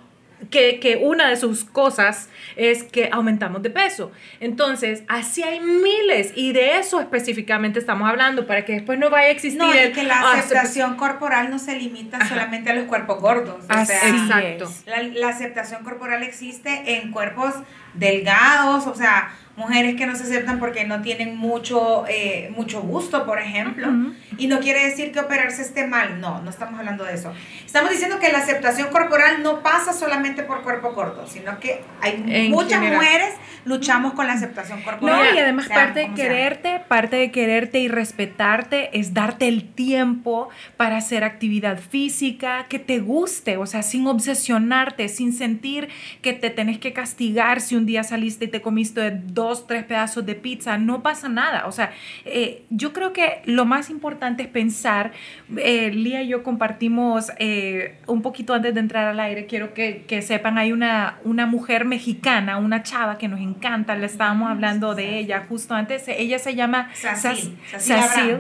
[0.51, 4.11] que, que una de sus cosas es que aumentamos de peso.
[4.41, 9.29] Entonces, así hay miles y de eso específicamente estamos hablando para que después no vaya
[9.29, 12.29] a existir No, y que la "Ah, aceptación corporal no se limita Ajá.
[12.29, 13.65] solamente a los cuerpos gordos.
[13.65, 14.71] O sea, Exacto.
[14.87, 17.55] La, la aceptación corporal existe en cuerpos
[17.95, 23.25] delgados, o sea, mujeres que no se aceptan porque no tienen mucho, eh, mucho gusto,
[23.25, 23.89] por ejemplo.
[23.89, 24.15] Ujú.
[24.37, 27.33] Y no quiere decir que operarse esté mal, no, no estamos hablando de eso.
[27.65, 32.25] Estamos diciendo que la aceptación corporal no pasa solamente por cuerpo corto, sino que hay
[32.27, 32.97] En muchas general.
[32.97, 33.35] mujeres
[33.65, 35.17] luchamos con la aceptación corporal.
[35.31, 36.29] No, y además sea parte de como sea.
[36.29, 42.79] quererte, parte de quererte y respetarte es darte el tiempo para hacer actividad física que
[42.79, 45.89] te guste, o sea, sin obsesionarte, sin sentir
[46.23, 50.25] que te tenés que castigar si un día saliste y te comiste dos, tres pedazos
[50.27, 51.93] de pizza, no pasa nada, o sea,
[52.25, 55.13] eh, yo creo que lo más importante es pensar,
[55.57, 60.05] eh, Lía y yo compartimos eh, un poquito antes de entrar al aire, quiero que,
[60.09, 64.95] que sepan, hay una, una mujer mexicana, una chava que nos encanta, le estábamos hablando
[64.95, 68.37] de ella justo antes, ella se llama Sacil, Sac- Sacil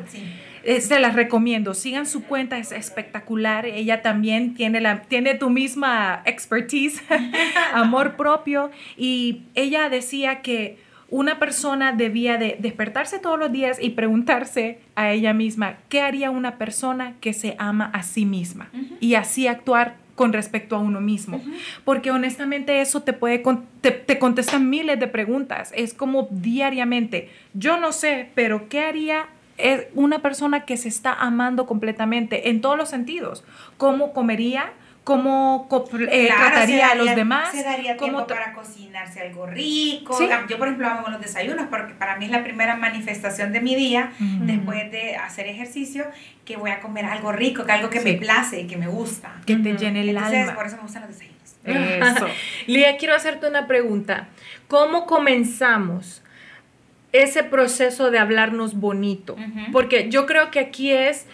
[0.67, 3.67] eh, se las recomiendo, sigan su cuenta, es espectacular.
[3.67, 7.03] Ella también tiene, la, tiene tu misma expertise,
[7.75, 8.71] amor propio.
[8.97, 10.79] Y ella decía que
[11.11, 16.31] una persona debía de despertarse todos los días y preguntarse a ella misma, ¿qué haría
[16.31, 18.71] una persona que se ama a sí misma?
[19.01, 21.41] Y así actuar con respecto a uno mismo.
[21.85, 23.43] Porque honestamente eso te puede,
[23.81, 25.73] te, te contestan miles de preguntas.
[25.77, 29.27] Es como diariamente, yo no sé, pero ¿qué haría
[29.57, 33.45] es una persona que se está amando completamente en todos los sentidos.
[33.77, 34.73] ¿Cómo comería?
[35.05, 37.51] ¿Cómo eh, Claro, trataría a los demás?
[37.53, 40.17] Se daría ¿Cómo tiempo para cocinarse algo rico.
[40.17, 40.27] Sí.
[40.49, 43.75] Yo, por ejemplo, amo los desayunos porque para mí es la primera manifestación de mi
[43.75, 46.07] día después de hacer ejercicio
[46.47, 48.13] que voy a comer algo rico, que algo que Sí.
[48.13, 49.33] me place y que me gusta.
[49.45, 50.55] que te llene el Entonces, alma.
[50.55, 51.35] por eso me gustan los desayunos.
[52.17, 52.27] Eso.
[52.67, 54.29] Lía, quiero hacerte una pregunta.
[54.69, 56.23] ¿Cómo comenzamos
[57.13, 59.37] ese proceso de hablarnos bonito?
[59.71, 61.27] Porque yo creo que aquí es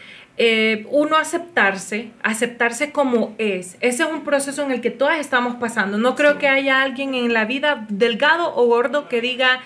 [0.42, 3.76] eh, uno aceptarse, aceptarse como es.
[3.80, 5.98] Ese es un proceso en el que todas estamos pasando.
[5.98, 9.60] No creo que haya alguien en la vida delgado o gordo que diga...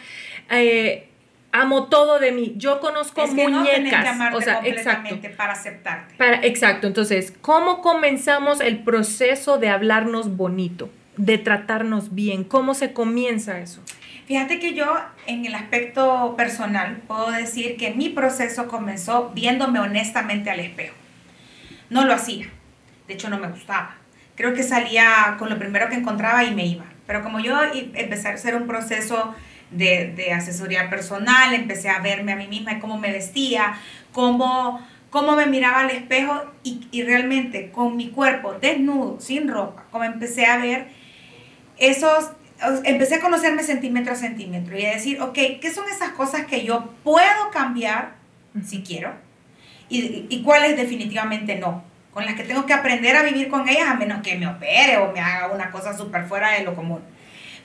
[0.50, 1.08] eh,
[1.56, 2.54] Amo todo de mí.
[2.56, 3.76] Yo conozco es que no muñecas.
[3.76, 5.16] tenés que o sea, exacto.
[5.36, 6.16] para aceptarte.
[6.16, 12.42] Para, exacto, entonces, ¿cómo comenzamos el proceso de hablarnos bonito, de tratarnos bien?
[12.42, 13.80] ¿Cómo se comienza eso?
[14.26, 14.96] Fíjate que yo
[15.26, 20.94] en el aspecto personal puedo decir que mi proceso comenzó viéndome honestamente al espejo.
[21.90, 22.46] No lo hacía,
[23.06, 23.96] de hecho no me gustaba.
[24.34, 26.84] Creo que salía con lo primero que encontraba y me iba.
[27.06, 29.34] Pero como yo empecé a hacer un proceso
[29.70, 33.74] de, asesoría personal, empecé a verme a mí misma, cómo me vestía,
[34.12, 39.84] cómo, cómo me miraba al espejo y, y realmente con mi cuerpo desnudo, sin ropa,
[39.90, 40.88] como empecé a ver
[41.76, 42.30] esos
[42.84, 46.64] empecé a conocerme centímetro a centímetro y a decir, ok, ¿qué son esas cosas que
[46.64, 48.14] yo puedo cambiar
[48.64, 49.12] si quiero?
[49.88, 53.88] Y, y cuáles definitivamente no, con las que tengo que aprender a vivir con ellas
[53.88, 57.00] a menos que me opere o me haga una cosa súper fuera de lo común.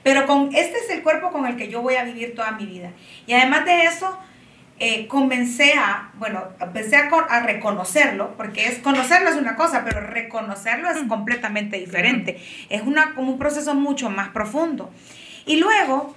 [0.02, 2.66] Pero con este es el cuerpo con el que yo voy a vivir toda mi
[2.66, 2.90] vida.
[3.26, 4.18] Y además de eso,
[4.80, 10.00] eh, comencé a, bueno, empecé a, a, reconocerlo, porque es conocerlo es una cosa, pero
[10.00, 12.40] reconocerlo es completamente diferente.
[12.70, 14.90] Es una, como un proceso mucho más profundo.
[15.44, 16.16] Y luego,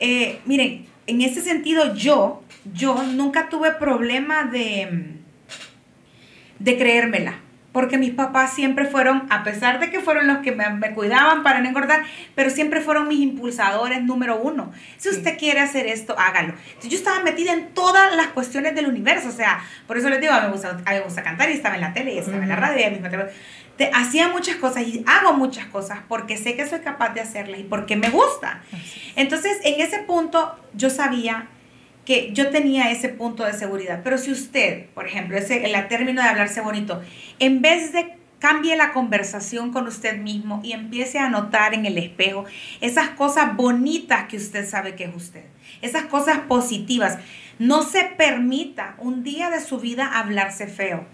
[0.00, 2.42] eh, miren, en ese sentido yo,
[2.72, 5.16] yo nunca tuve problema de,
[6.58, 7.40] de creérmela
[7.78, 11.60] porque mis papás siempre fueron, a pesar de que fueron los que me, cuidaban para
[11.60, 12.02] no engordar,
[12.34, 14.72] pero siempre fueron mis impulsadores número uno.
[14.96, 16.54] Si usted quiere hacer esto, hágalo.
[16.66, 20.20] Entonces yo estaba metida en todas las cuestiones del universo, o sea, por eso les
[20.20, 22.14] digo, a mí me gusta, a mí me gusta cantar y estaba en la tele
[22.14, 22.98] y estaba en la radio y a mí
[23.76, 27.60] te, hacía muchas cosas y hago muchas cosas porque sé que soy capaz de hacerlas
[27.60, 28.60] y porque me gusta.
[29.14, 31.46] Entonces, en ese punto yo sabía
[32.08, 34.00] que yo tenía ese punto de seguridad.
[34.02, 37.02] Pero si usted, por ejemplo, ese, el término de hablarse bonito,
[37.38, 41.98] en vez de cambie la conversación con usted mismo y empiece a notar en el
[41.98, 42.46] espejo
[42.80, 45.42] esas cosas bonitas que usted sabe que es usted,
[45.82, 47.18] esas cosas positivas.
[47.58, 51.04] No se permita un día de su vida hablarse feo.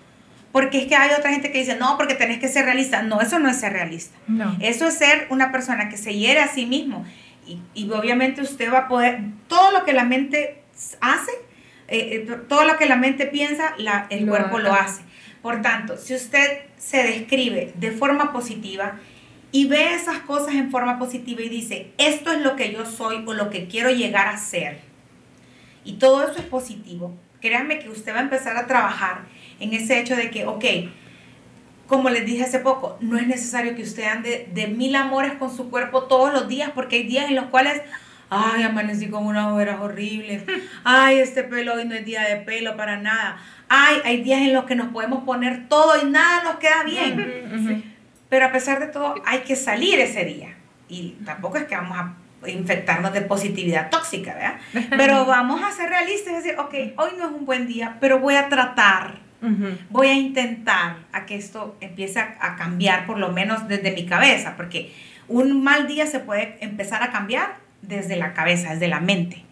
[0.52, 3.02] Porque es que hay otra gente que dice, no, porque tenés que ser realista.
[3.02, 4.16] No, eso no es ser realista.
[4.28, 4.56] No.
[4.60, 7.04] Eso es ser una persona que se hiere a sí mismo.
[7.44, 10.62] Y, y obviamente usted va a poder, todo lo que la mente
[11.00, 11.32] hace,
[11.88, 15.02] eh, eh, todo lo que la mente piensa, la, el cuerpo lo hace.
[15.42, 18.98] Por tanto, si usted se describe de forma positiva
[19.52, 23.22] y ve esas cosas en forma positiva y dice, esto es lo que yo soy
[23.26, 24.78] o lo que quiero llegar a ser,
[25.84, 29.26] y todo eso es positivo, créanme que usted va a empezar a trabajar
[29.60, 30.64] en ese hecho de que, ok,
[31.86, 35.54] como les dije hace poco, no es necesario que usted ande de mil amores con
[35.54, 37.82] su cuerpo todos los días, porque hay días en los cuales
[38.34, 40.42] Ay, amanecí con unas ojeras horribles.
[40.82, 43.38] Ay, este pelo hoy no es día de pelo para nada.
[43.68, 47.94] Ay, hay días en los que nos podemos poner todo y nada nos queda bien.
[48.28, 50.54] Pero a pesar de todo, hay que salir ese día.
[50.88, 52.14] Y tampoco es que vamos a
[52.48, 54.56] infectarnos de positividad tóxica, ¿verdad?
[54.90, 58.18] Pero vamos a ser realistas y decir, ok, hoy no es un buen día, pero
[58.18, 59.18] voy a tratar,
[59.90, 64.06] voy a intentar a que esto empiece a, a cambiar, por lo menos desde mi
[64.06, 64.92] cabeza, porque
[65.28, 69.44] un mal día se puede empezar a cambiar desde la cabeza, desde la mente.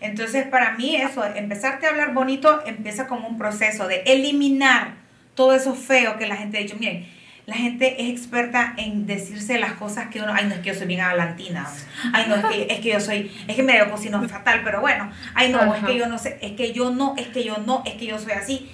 [0.00, 4.94] Entonces, para mí eso, empezarte a hablar bonito empieza como un proceso de eliminar
[5.34, 6.76] todo eso feo que la gente ha dicho.
[6.78, 7.06] Miren,
[7.46, 10.74] la gente es experta en decirse las cosas que uno, ay, no es que yo
[10.74, 11.68] soy bien adelantina,
[12.12, 15.10] ay, no, es que, es que yo soy, es que medio cocino fatal, pero bueno,
[15.34, 17.82] ay, no, es que yo no sé, es que yo no, es que yo no,
[17.84, 18.70] es que yo soy así.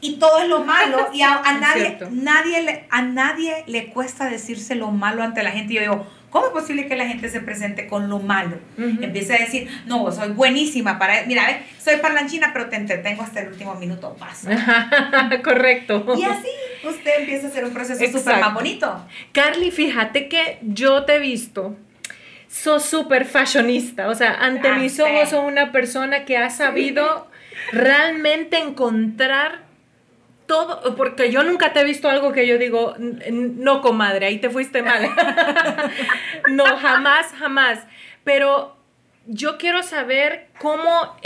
[0.00, 4.76] Y todo es lo malo, y a, nadie, nadie le, a nadie le cuesta decirse
[4.76, 5.74] lo malo ante la gente.
[5.74, 8.58] Yo digo, ¿Cómo es posible que la gente se presente con lo malo?
[8.76, 11.24] Empieza a decir, no, soy buenísima para...
[11.26, 14.14] Mira, soy parlanchina, pero te entretengo hasta el último minuto.
[14.18, 15.30] Pasa.
[15.44, 16.04] Correcto.
[16.18, 16.48] Y así
[16.86, 19.06] usted empieza a hacer un proceso súper más bonito.
[19.32, 21.76] Carly, fíjate que yo te he visto
[22.48, 27.28] sos súper fashionista, o sea, ante mis ojos sos una persona que ha sabido
[27.72, 29.67] realmente encontrar
[30.48, 34.50] todo, porque yo nunca te he visto algo que yo digo, no, comadre, ahí te
[34.50, 35.08] fuiste mal.
[36.50, 37.78] no, jamás, jamás.
[38.24, 38.76] Pero
[39.26, 41.16] yo quiero saber cómo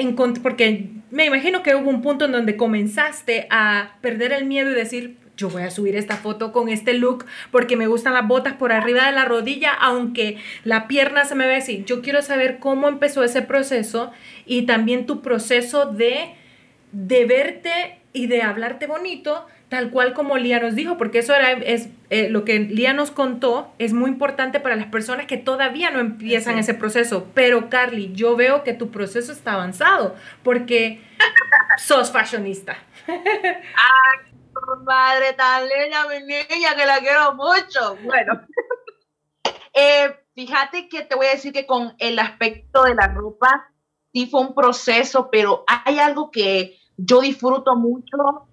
[0.43, 4.75] porque me imagino que hubo un punto en donde comenzaste a perder el miedo y
[4.75, 8.55] decir, yo voy a subir esta foto con este look porque me gustan las botas
[8.55, 11.85] por arriba de la rodilla, aunque la pierna se me ve así.
[11.87, 14.13] Yo quiero saber cómo empezó ese proceso
[14.47, 16.35] y también tu proceso de,
[16.93, 21.53] de verte y de hablarte bonito, tal cual como Lía nos dijo, porque eso era
[21.53, 25.91] es, eh, lo que Lía nos contó, es muy importante para las personas que todavía
[25.91, 27.27] no empiezan ese proceso.
[27.35, 31.03] Pero Carly, yo veo que tu proceso está avanzado, porque
[31.79, 32.77] sos fashionista.
[33.07, 34.33] Ay,
[34.85, 37.97] madre tan linda, mi niña, que la quiero mucho.
[38.05, 38.43] Bueno,
[39.75, 43.71] eh, fíjate que te voy a decir que con el aspecto de la ropa,
[44.13, 48.47] sí fue un proceso, pero hay algo que yo disfruto mucho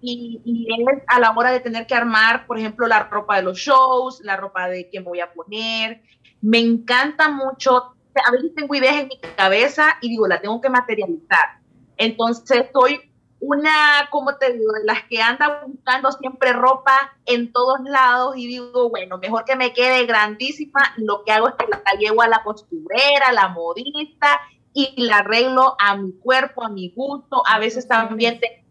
[0.00, 3.58] y, es a la hora de tener que armar, por ejemplo, la ropa de los
[3.58, 6.02] shows, la ropa de qué me voy a poner.
[6.40, 7.94] Me encanta mucho,
[8.24, 11.58] a veces tengo ideas en mi cabeza y digo, la tengo que materializar.
[11.96, 13.00] Entonces, soy
[13.40, 18.46] una, como te digo, de las que anda buscando siempre ropa en todos lados y
[18.46, 20.94] digo, bueno, mejor que me quede grandísima.
[20.98, 24.40] Lo que hago es que la llevo a la costurera, a la modista
[24.76, 27.42] y la arreglo a mi cuerpo, a mi gusto.
[27.46, 28.62] A veces también te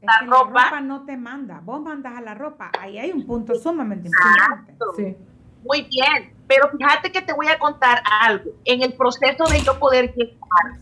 [0.00, 0.80] la, ropa.
[0.80, 2.70] no te manda, vos mandas a la ropa.
[2.78, 5.18] Ahí hay un punto sumamente importante.
[5.64, 6.32] Muy bien.
[6.46, 8.52] Pero fíjate que te voy a contar algo.
[8.64, 10.78] En el proceso de yo poder llegar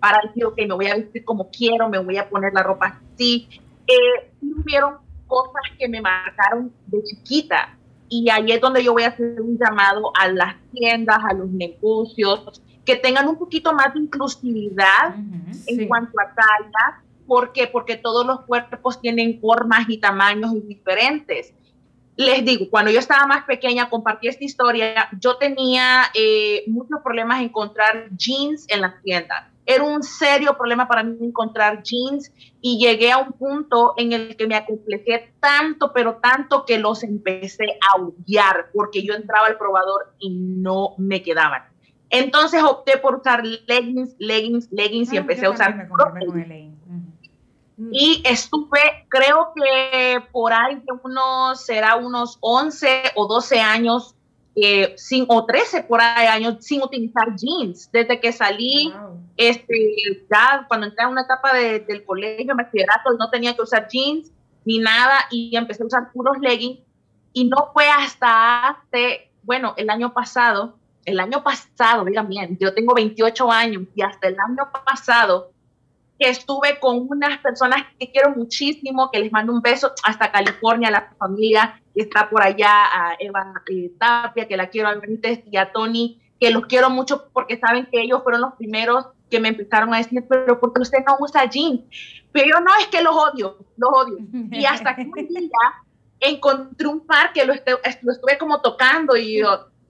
[0.00, 3.00] para decir, ok, me voy a vestir como quiero, me voy a poner la ropa
[3.14, 3.48] así,
[3.86, 4.96] eh, hubieron
[5.28, 7.76] cosas que me marcaron de chiquita.
[8.08, 11.50] Y ahí es donde yo voy a hacer un llamado a las tiendas, a los
[11.50, 15.14] negocios, que tengan un poquito más de inclusividad
[15.66, 17.02] en cuanto a talla.
[17.26, 17.66] ¿Por qué?
[17.66, 21.52] Porque todos los cuerpos tienen formas y tamaños diferentes.
[22.16, 27.40] Les digo, cuando yo estaba más pequeña, compartí esta historia, yo tenía eh, muchos problemas
[27.40, 32.32] en encontrar jeans en las tiendas era un serio problema para mí encontrar jeans
[32.62, 37.02] y llegué a un punto en el que me acomplejé tanto, pero tanto que los
[37.02, 41.67] empecé a odiar porque yo entraba al probador y no me quedaban.
[42.10, 45.88] Entonces opté por usar leggings, leggings, leggings y ah, empecé a usar.
[47.92, 54.16] Y estuve, creo que por ahí de unos, será unos 11 o 12 años
[54.56, 57.88] eh, sin, o 13 por ahí años sin utilizar jeans.
[57.92, 58.92] Desde que salí,
[59.36, 64.32] este, ya cuando entré a una etapa del colegio, bachillerato, no tenía que usar jeans
[64.64, 66.80] ni nada y empecé a usar puros leggings.
[67.32, 70.76] Y no fue hasta hace, bueno, el año pasado,
[71.08, 75.50] el año pasado, digan bien, yo tengo 28 años y hasta el año pasado
[76.18, 80.90] que estuve con unas personas que quiero muchísimo, que les mando un beso hasta California,
[80.90, 84.96] la familia que está por allá, a Eva eh, Tapia, que la quiero a
[85.50, 89.40] y a Tony, que los quiero mucho porque saben que ellos fueron los primeros que
[89.40, 91.82] me empezaron a decir, pero ¿por qué usted no usa jeans?
[92.32, 94.18] Pero yo no, es que los odio, los odio.
[94.50, 95.50] Y hasta que un día
[96.20, 99.42] encontré un par que lo, estuve como tocando y,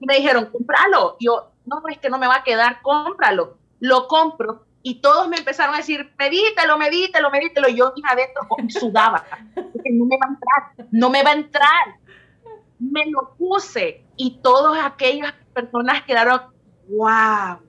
[0.05, 1.17] me dijeron, cómpralo.
[1.19, 3.57] yo, no, es que no me va a quedar, cómpralo.
[3.79, 7.69] Lo compro y todos me empezaron a decir, medítelo, medítelo, medítelo.
[7.69, 11.33] Y yo iba adentro sudaba, porque no me va a entrar, no me va a
[11.33, 11.95] entrar.
[12.79, 16.41] Me lo puse y todas aquellas personas quedaron,
[16.87, 17.59] wow,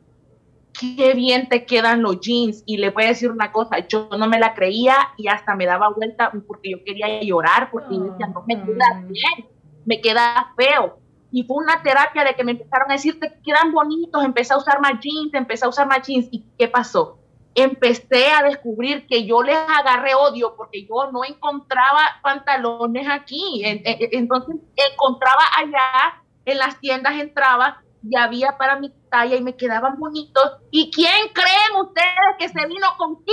[0.79, 2.63] qué bien te quedan los jeans.
[2.65, 5.67] Y le voy a decir una cosa, yo no me la creía y hasta me
[5.67, 9.49] daba vuelta porque yo quería llorar, porque decía, no me queda bien,
[9.85, 11.00] me queda feo.
[11.33, 14.59] Y fue una terapia de que me empezaron a decir, te quedan bonitos, empecé a
[14.59, 16.29] usar más jeans, empecé a usar más jeans.
[16.31, 17.19] ¿Y qué pasó?
[17.55, 23.63] Empecé a descubrir que yo les agarré odio porque yo no encontraba pantalones aquí.
[23.65, 29.99] Entonces encontraba allá, en las tiendas entraba y había para mi talla y me quedaban
[29.99, 30.59] bonitos.
[30.71, 33.31] ¿Y quién creen ustedes que se vino con 15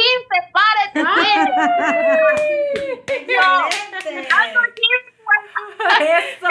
[0.51, 1.01] pares de
[5.99, 6.47] Eso.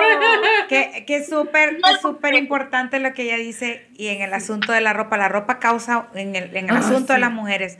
[0.68, 4.80] que, que es súper súper importante lo que ella dice y en el asunto de
[4.80, 5.16] la ropa.
[5.16, 7.78] La ropa causa, en el, en el ah, asunto de las mujeres,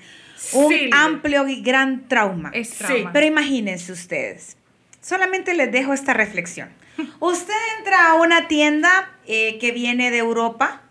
[0.53, 2.53] un amplio y gran trauma.
[3.13, 4.57] Pero imagínense ustedes,
[5.01, 6.71] solamente les dejo esta reflexión.
[7.21, 10.83] Usted entra a una tienda eh, que viene de Europa.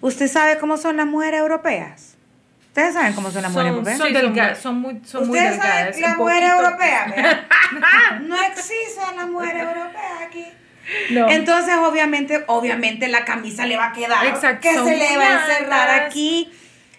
[0.00, 2.16] ¿Usted sabe cómo son las mujeres europeas?
[2.68, 3.98] Ustedes saben cómo son las mujeres europeas.
[3.98, 5.60] Son, delgadas, son muy, son muy delgadas.
[5.62, 7.14] Ustedes saben las mujeres europeas.
[8.22, 10.44] no existe la mujer europea aquí.
[11.08, 14.26] Entonces, obviamente, obviamente la camisa le va a quedar.
[14.26, 14.60] Exacto.
[14.60, 16.52] Que se le va a encerrar aquí.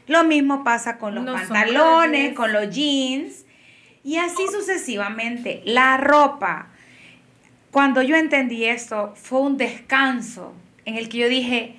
[0.08, 3.46] Lo mismo pasa con los pantalones, con los jeans.
[4.04, 5.62] Y así sucesivamente.
[5.66, 6.70] La ropa.
[7.78, 11.76] Cuando yo entendí esto, fue un descanso en el que yo dije,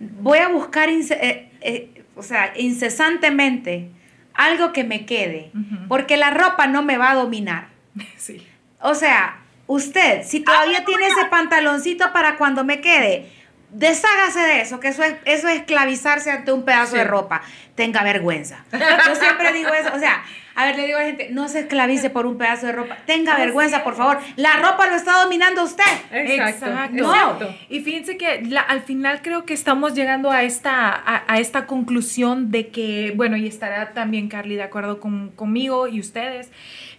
[0.00, 3.90] voy a buscar eh, eh, o sea, incesantemente
[4.32, 5.52] algo que me quede,
[5.86, 7.68] porque la ropa no me va a dominar.
[8.16, 8.42] Sí.
[8.80, 13.30] O sea, usted, si todavía tiene ese pantaloncito para cuando me quede,
[13.68, 17.42] deshágase de eso, que eso es, eso es esclavizarse ante un pedazo de ropa.
[17.74, 18.64] Tenga vergüenza.
[18.72, 20.24] Yo siempre digo eso, o sea,
[20.56, 22.96] a ver, le digo a la gente, no se esclavice por un pedazo de ropa.
[23.06, 24.18] Tenga vergüenza, por favor.
[24.36, 25.82] La ropa lo está dominando usted.
[26.12, 27.54] Exacto.
[27.68, 32.68] Y fíjense que al final creo que estamos llegando a esta, a, esta conclusión de
[32.68, 36.50] que, bueno, y estará también Carly de acuerdo con, conmigo y ustedes,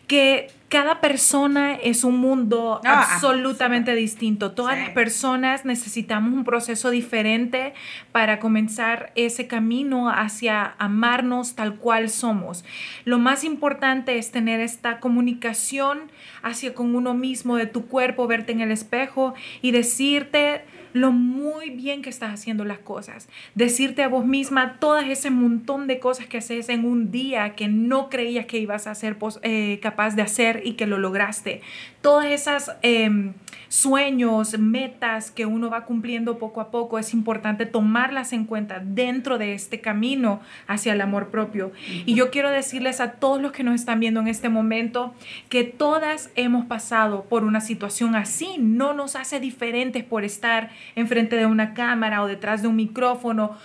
[0.08, 4.51] que cada persona es un mundo ah, absolutamente distinto.
[4.51, 7.74] Todas las personas necesitamos un proceso diferente
[8.12, 12.66] para comenzar ese camino hacia amarnos tal cual somos.
[13.06, 18.51] Lo más importante es tener esta comunicación hacia con uno mismo, de tu cuerpo, verte
[18.51, 20.66] en el espejo y decirte
[20.96, 23.28] lo muy bien que estás haciendo las cosas.
[23.54, 27.68] Decirte a vos misma todas ese montón de cosas que haces en un día que
[27.68, 31.62] no creías que ibas a ser eh, capaz de hacer y que lo lograste.
[32.06, 33.34] Todas esas em,
[33.68, 39.39] sueños, metas que uno va cumpliendo poco a poco, es importante tomarlas en cuenta dentro
[39.39, 41.72] de este camino hacia el amor propio.
[42.06, 45.16] Y yo quiero decirles a todos los que nos están viendo en este momento
[45.49, 48.58] que todas hemos pasado por una situación así.
[48.60, 53.58] No nos hace diferentes por estar enfrente de una cámara o detrás de un micrófono,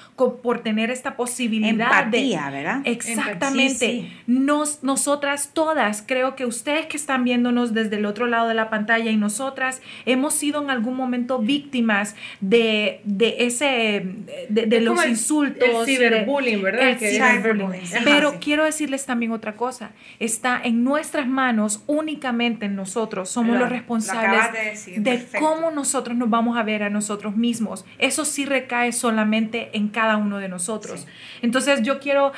[0.43, 2.51] por tener esta posibilidad Empatía, de...
[2.51, 2.80] ¿verdad?
[2.84, 4.11] Exactamente.
[4.26, 8.70] Nos, nosotras todas, creo que ustedes que están viéndonos desde el otro lado de la
[8.70, 14.07] pantalla y nosotras hemos sido en algún momento víctimas de, de ese,
[14.49, 15.68] de, los insultos.
[15.68, 16.89] El ciberbullying, ¿verdad?
[16.89, 17.83] El ciberbullying.
[18.05, 19.91] Pero quiero decirles también otra cosa.
[20.18, 23.28] Está en nuestras manos, únicamente en nosotros.
[23.28, 27.85] Somos los responsables de, cómo nosotros nos vamos a ver a nosotros mismos.
[27.99, 31.07] Eso sí recae solamente en cada uno de nosotros.
[31.43, 32.33] Entonces yo quiero,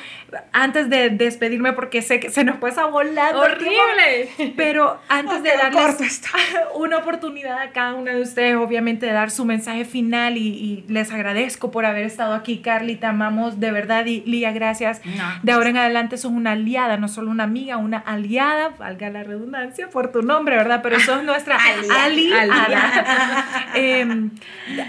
[0.51, 3.41] antes de despedirme, porque sé que se nos pasa volando.
[3.41, 4.53] ¡Horrible!
[4.55, 5.51] pero antes de
[6.75, 11.11] una oportunidad a cada uno de ustedes, obviamente, de dar su mensaje final y, les
[11.11, 15.01] agradezco por haber estado aquí, Carly, te amamos de verdad y Lía, gracias.
[15.41, 19.23] de ahora en adelante sos una aliada, no solo una amiga, una aliada, valga la
[19.23, 20.81] redundancia por tu nombre, ¿verdad?
[20.83, 21.57] Pero sos nuestra
[22.03, 23.45] aliada.
[23.75, 24.29] Em,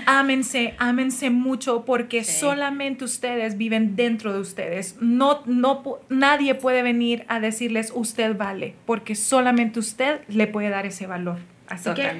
[0.07, 4.97] ámense, ámense mucho porque solamente ustedes viven dentro de ustedes.
[5.01, 10.87] No, no, nadie puede venir a decirles usted vale, porque solamente usted le puede dar
[10.87, 11.39] ese valor.
[11.69, 12.11] Así que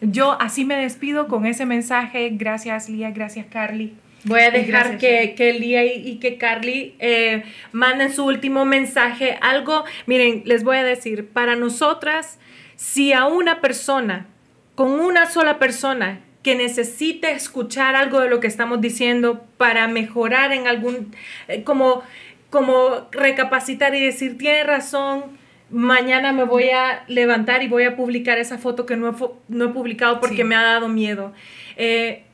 [0.00, 2.30] yo así me despido con ese mensaje.
[2.32, 3.10] Gracias, Lía.
[3.10, 3.94] Gracias, Carly.
[4.24, 7.42] Voy a dejar que, que Lía y, que Carly eh,
[7.72, 9.38] manden su último mensaje.
[9.40, 12.38] Algo, miren, les voy a decir, para nosotras,
[12.76, 14.26] si a una persona,
[14.74, 20.52] con una sola persona que necesite escuchar algo de lo que estamos diciendo para mejorar
[20.52, 21.14] en algún,
[21.48, 22.02] eh, como,
[22.50, 25.38] como recapacitar y decir, tiene razón,
[25.70, 29.14] mañana me voy a levantar y voy a publicar esa foto que no he,
[29.48, 31.32] no he publicado porque me ha dado miedo.
[31.76, 32.24] Eh,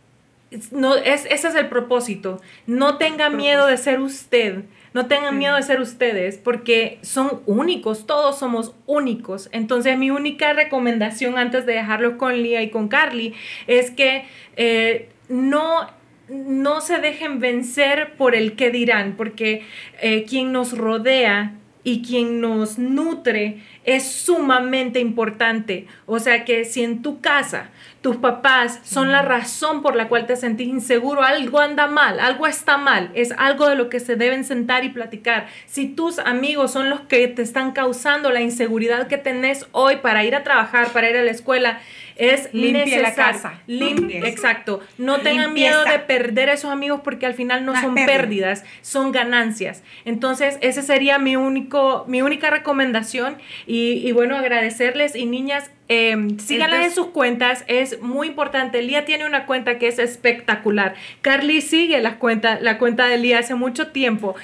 [0.70, 2.40] no, es, ese es el propósito.
[2.66, 4.64] No tenga miedo de ser usted.
[4.94, 9.50] No tengan miedo de ser ustedes porque son únicos, todos somos únicos.
[9.52, 13.34] Entonces mi única recomendación antes de dejarlo con Lía y con Carly
[13.66, 14.24] es que
[14.56, 15.94] eh, no
[16.28, 19.64] no se dejen vencer por el que dirán, porque
[20.00, 21.54] eh, quien nos rodea
[21.86, 25.86] y quien nos nutre es sumamente importante.
[26.04, 27.70] O sea que si en tu casa
[28.02, 32.46] tus papás son la razón por la cual te sentís inseguro, algo anda mal, algo
[32.46, 35.46] está mal, es algo de lo que se deben sentar y platicar.
[35.66, 40.24] Si tus amigos son los que te están causando la inseguridad que tenés hoy para
[40.24, 41.80] ir a trabajar, para ir a la escuela,
[42.16, 43.60] es limpia la casa.
[43.66, 44.80] Limpia, exacto.
[44.98, 49.12] No tengan miedo de perder a esos amigos porque al final no, son pérdidas, son
[49.12, 49.82] ganancias.
[50.04, 56.16] Entonces, esa sería mi, único, mi única recomendación y, y bueno, agradecerles y niñas, eh,
[56.38, 58.82] síganla en sus cuentas, es muy importante.
[58.82, 60.94] Lía tiene una cuenta que es espectacular.
[61.22, 64.34] Carly sigue las cuenta, la cuenta de Lía hace mucho tiempo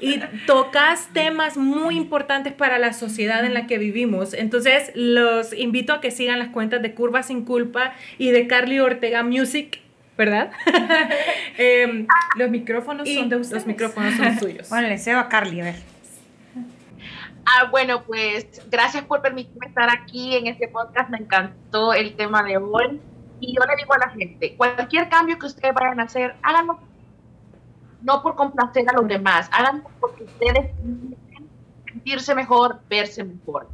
[0.00, 4.34] y, y, tocas temas muy importantes para la sociedad en la que vivimos.
[4.34, 8.80] Entonces, los invito a que sigan las cuentas de Curva Sin Culpa y de Carly
[8.80, 9.80] Ortega Music.
[10.16, 10.52] ¿Verdad?
[11.58, 12.06] Em,
[12.36, 13.62] los micrófonos son de ustedes.
[13.62, 14.68] Los micrófonos son suyos.
[14.68, 15.93] Bueno, le cedo a Carly, a ver.
[17.46, 21.10] Ah, bueno, pues gracias por permitirme estar aquí en este podcast.
[21.10, 23.00] Me encantó el tema de hoy.
[23.40, 26.78] Y yo le digo a la gente, cualquier cambio que ustedes vayan a hacer, háganlo
[28.04, 31.48] no por complacer a los demás, háganlo porque ustedes quieren
[31.86, 33.68] sentirse mejor, verse mejor.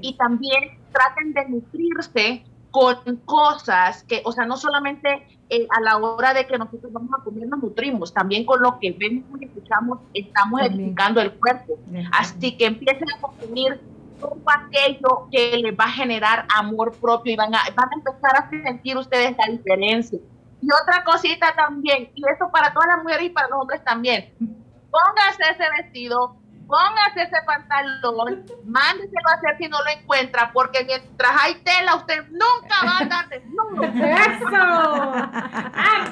[0.00, 5.98] Y también traten de nutrirse con cosas que, o sea, no solamente eh, a la
[5.98, 9.44] hora de que nosotros vamos a comer nos nutrimos, también con lo que vemos y
[9.44, 11.78] escuchamos estamos edificando el cuerpo.
[12.12, 13.80] Así que empiecen a consumir
[14.20, 18.36] todo aquello que les va a generar amor propio y van a, van a empezar
[18.36, 20.18] a sentir ustedes la diferencia.
[20.62, 24.32] Y otra cosita también, y eso para todas las mujeres y para los hombres también,
[24.38, 26.36] pónganse ese vestido,
[26.66, 32.24] póngase ese pantalón, mándeselo a hacer si no lo encuentra, porque mientras hay tela, usted
[32.30, 33.84] nunca va a andar desnudo.
[33.84, 35.14] ¡Eso!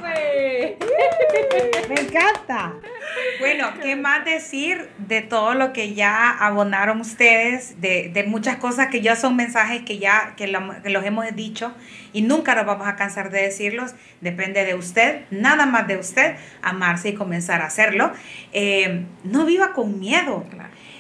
[1.89, 2.75] Me encanta.
[3.41, 8.89] Bueno, ¿qué más decir de todo lo que ya abonaron ustedes, de, de muchas cosas
[8.89, 10.45] que ya son mensajes que ya que,
[10.83, 11.75] que los hemos dicho
[12.13, 13.95] y nunca nos vamos a cansar de decirlos?
[14.21, 18.13] Depende de usted, nada más de usted, amarse y comenzar a hacerlo.
[18.53, 20.45] Eh, no viva con miedo.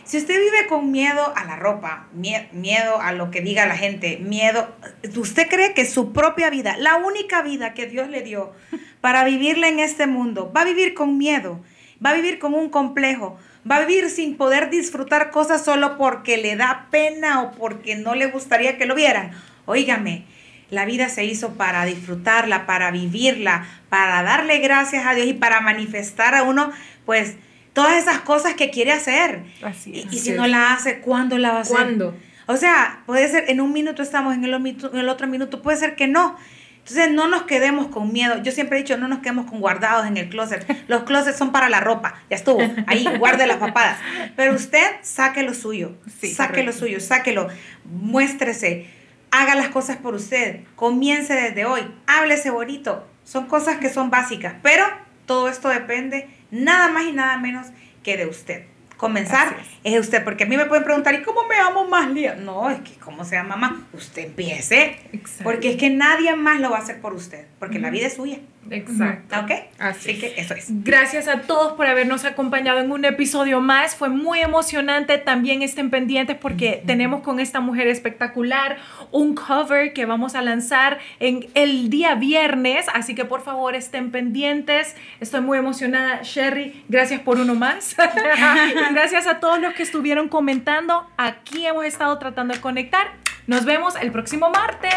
[0.04, 4.18] Si usted vive con miedo a la ropa, miedo a lo que diga la gente,
[4.18, 4.74] miedo,
[5.16, 8.52] usted cree que su propia vida, la única vida que Dios le dio
[9.00, 11.60] para vivirla en este mundo, va a vivir con miedo,
[12.04, 13.38] va a vivir con un complejo,
[13.70, 18.14] va a vivir sin poder disfrutar cosas solo porque le da pena o porque no
[18.14, 19.30] le gustaría que lo vieran.
[19.66, 20.26] Óigame,
[20.72, 25.60] la vida se hizo para disfrutarla, para vivirla, para darle gracias a Dios y para
[25.60, 26.72] manifestar a uno,
[27.04, 27.34] pues,
[27.74, 29.42] todas esas cosas que quiere hacer.
[29.62, 31.76] Así y, si no la hace, ¿cuándo la va a hacer?
[31.76, 32.16] ¿Cuándo?
[32.46, 35.76] O sea, puede ser en un minuto estamos, en el, en el otro minuto puede
[35.76, 36.38] ser que no.
[36.78, 38.42] Entonces no nos quedemos con miedo.
[38.42, 40.66] Yo siempre he dicho, no nos quedemos con guardados en el closet.
[40.88, 42.14] Los closets son para la ropa.
[42.30, 42.60] Ya estuvo.
[42.86, 43.98] Ahí, guarde las papadas.
[44.36, 45.92] Pero usted saque lo suyo.
[46.18, 47.48] Sí, saque lo suyo, sáquelo.
[47.84, 49.01] Muéstrese.
[49.32, 50.60] Haga las cosas por usted.
[50.76, 51.80] Comience desde hoy.
[52.06, 53.04] Háblese bonito.
[53.24, 54.54] Son cosas que son básicas.
[54.62, 54.84] Pero
[55.26, 57.68] todo esto depende nada más y nada menos
[58.04, 58.66] que de usted.
[58.98, 62.08] Comenzar es de usted, porque a mí me pueden preguntar, ¿y cómo me amo más,
[62.10, 62.36] Lía?
[62.36, 63.72] No, es que ¿cómo se llama más?
[63.92, 65.42] Usted empiece, Exacto.
[65.42, 68.14] porque es que nadie más lo va a hacer por usted, porque la vida es
[68.14, 68.38] suya,
[68.70, 69.40] Exacto.
[69.40, 69.50] ¿ok?
[69.78, 70.66] Así Así que eso es.
[70.68, 73.94] Gracias a todos por habernos acompañado en un episodio más.
[73.94, 75.18] Fue muy emocionante.
[75.18, 78.78] También estén pendientes porque tenemos con esta mujer espectacular
[79.10, 82.86] un cover que vamos a lanzar en el día viernes.
[82.94, 84.96] Así que por favor estén pendientes.
[85.20, 86.20] Estoy muy emocionada.
[86.22, 87.96] Sherry, gracias por uno más.
[88.92, 91.06] Gracias a todos los que estuvieron comentando.
[91.16, 93.21] Aquí hemos estado tratando de conectar.
[93.46, 94.92] Nos vemos el próximo martes.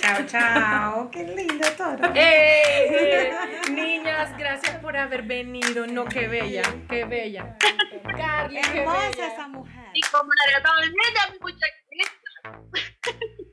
[0.00, 1.10] Chao, chao.
[1.10, 2.12] Qué lindo todo.
[2.14, 3.30] ¡Ey!
[3.70, 5.86] Niñas, gracias por haber venido.
[5.86, 7.56] No, qué bella, qué bella.
[8.16, 9.26] Carly, qué Hermosa bella.
[9.28, 9.84] esa mujer.
[9.94, 13.44] Y como la de todo el mundo, muchas gracias.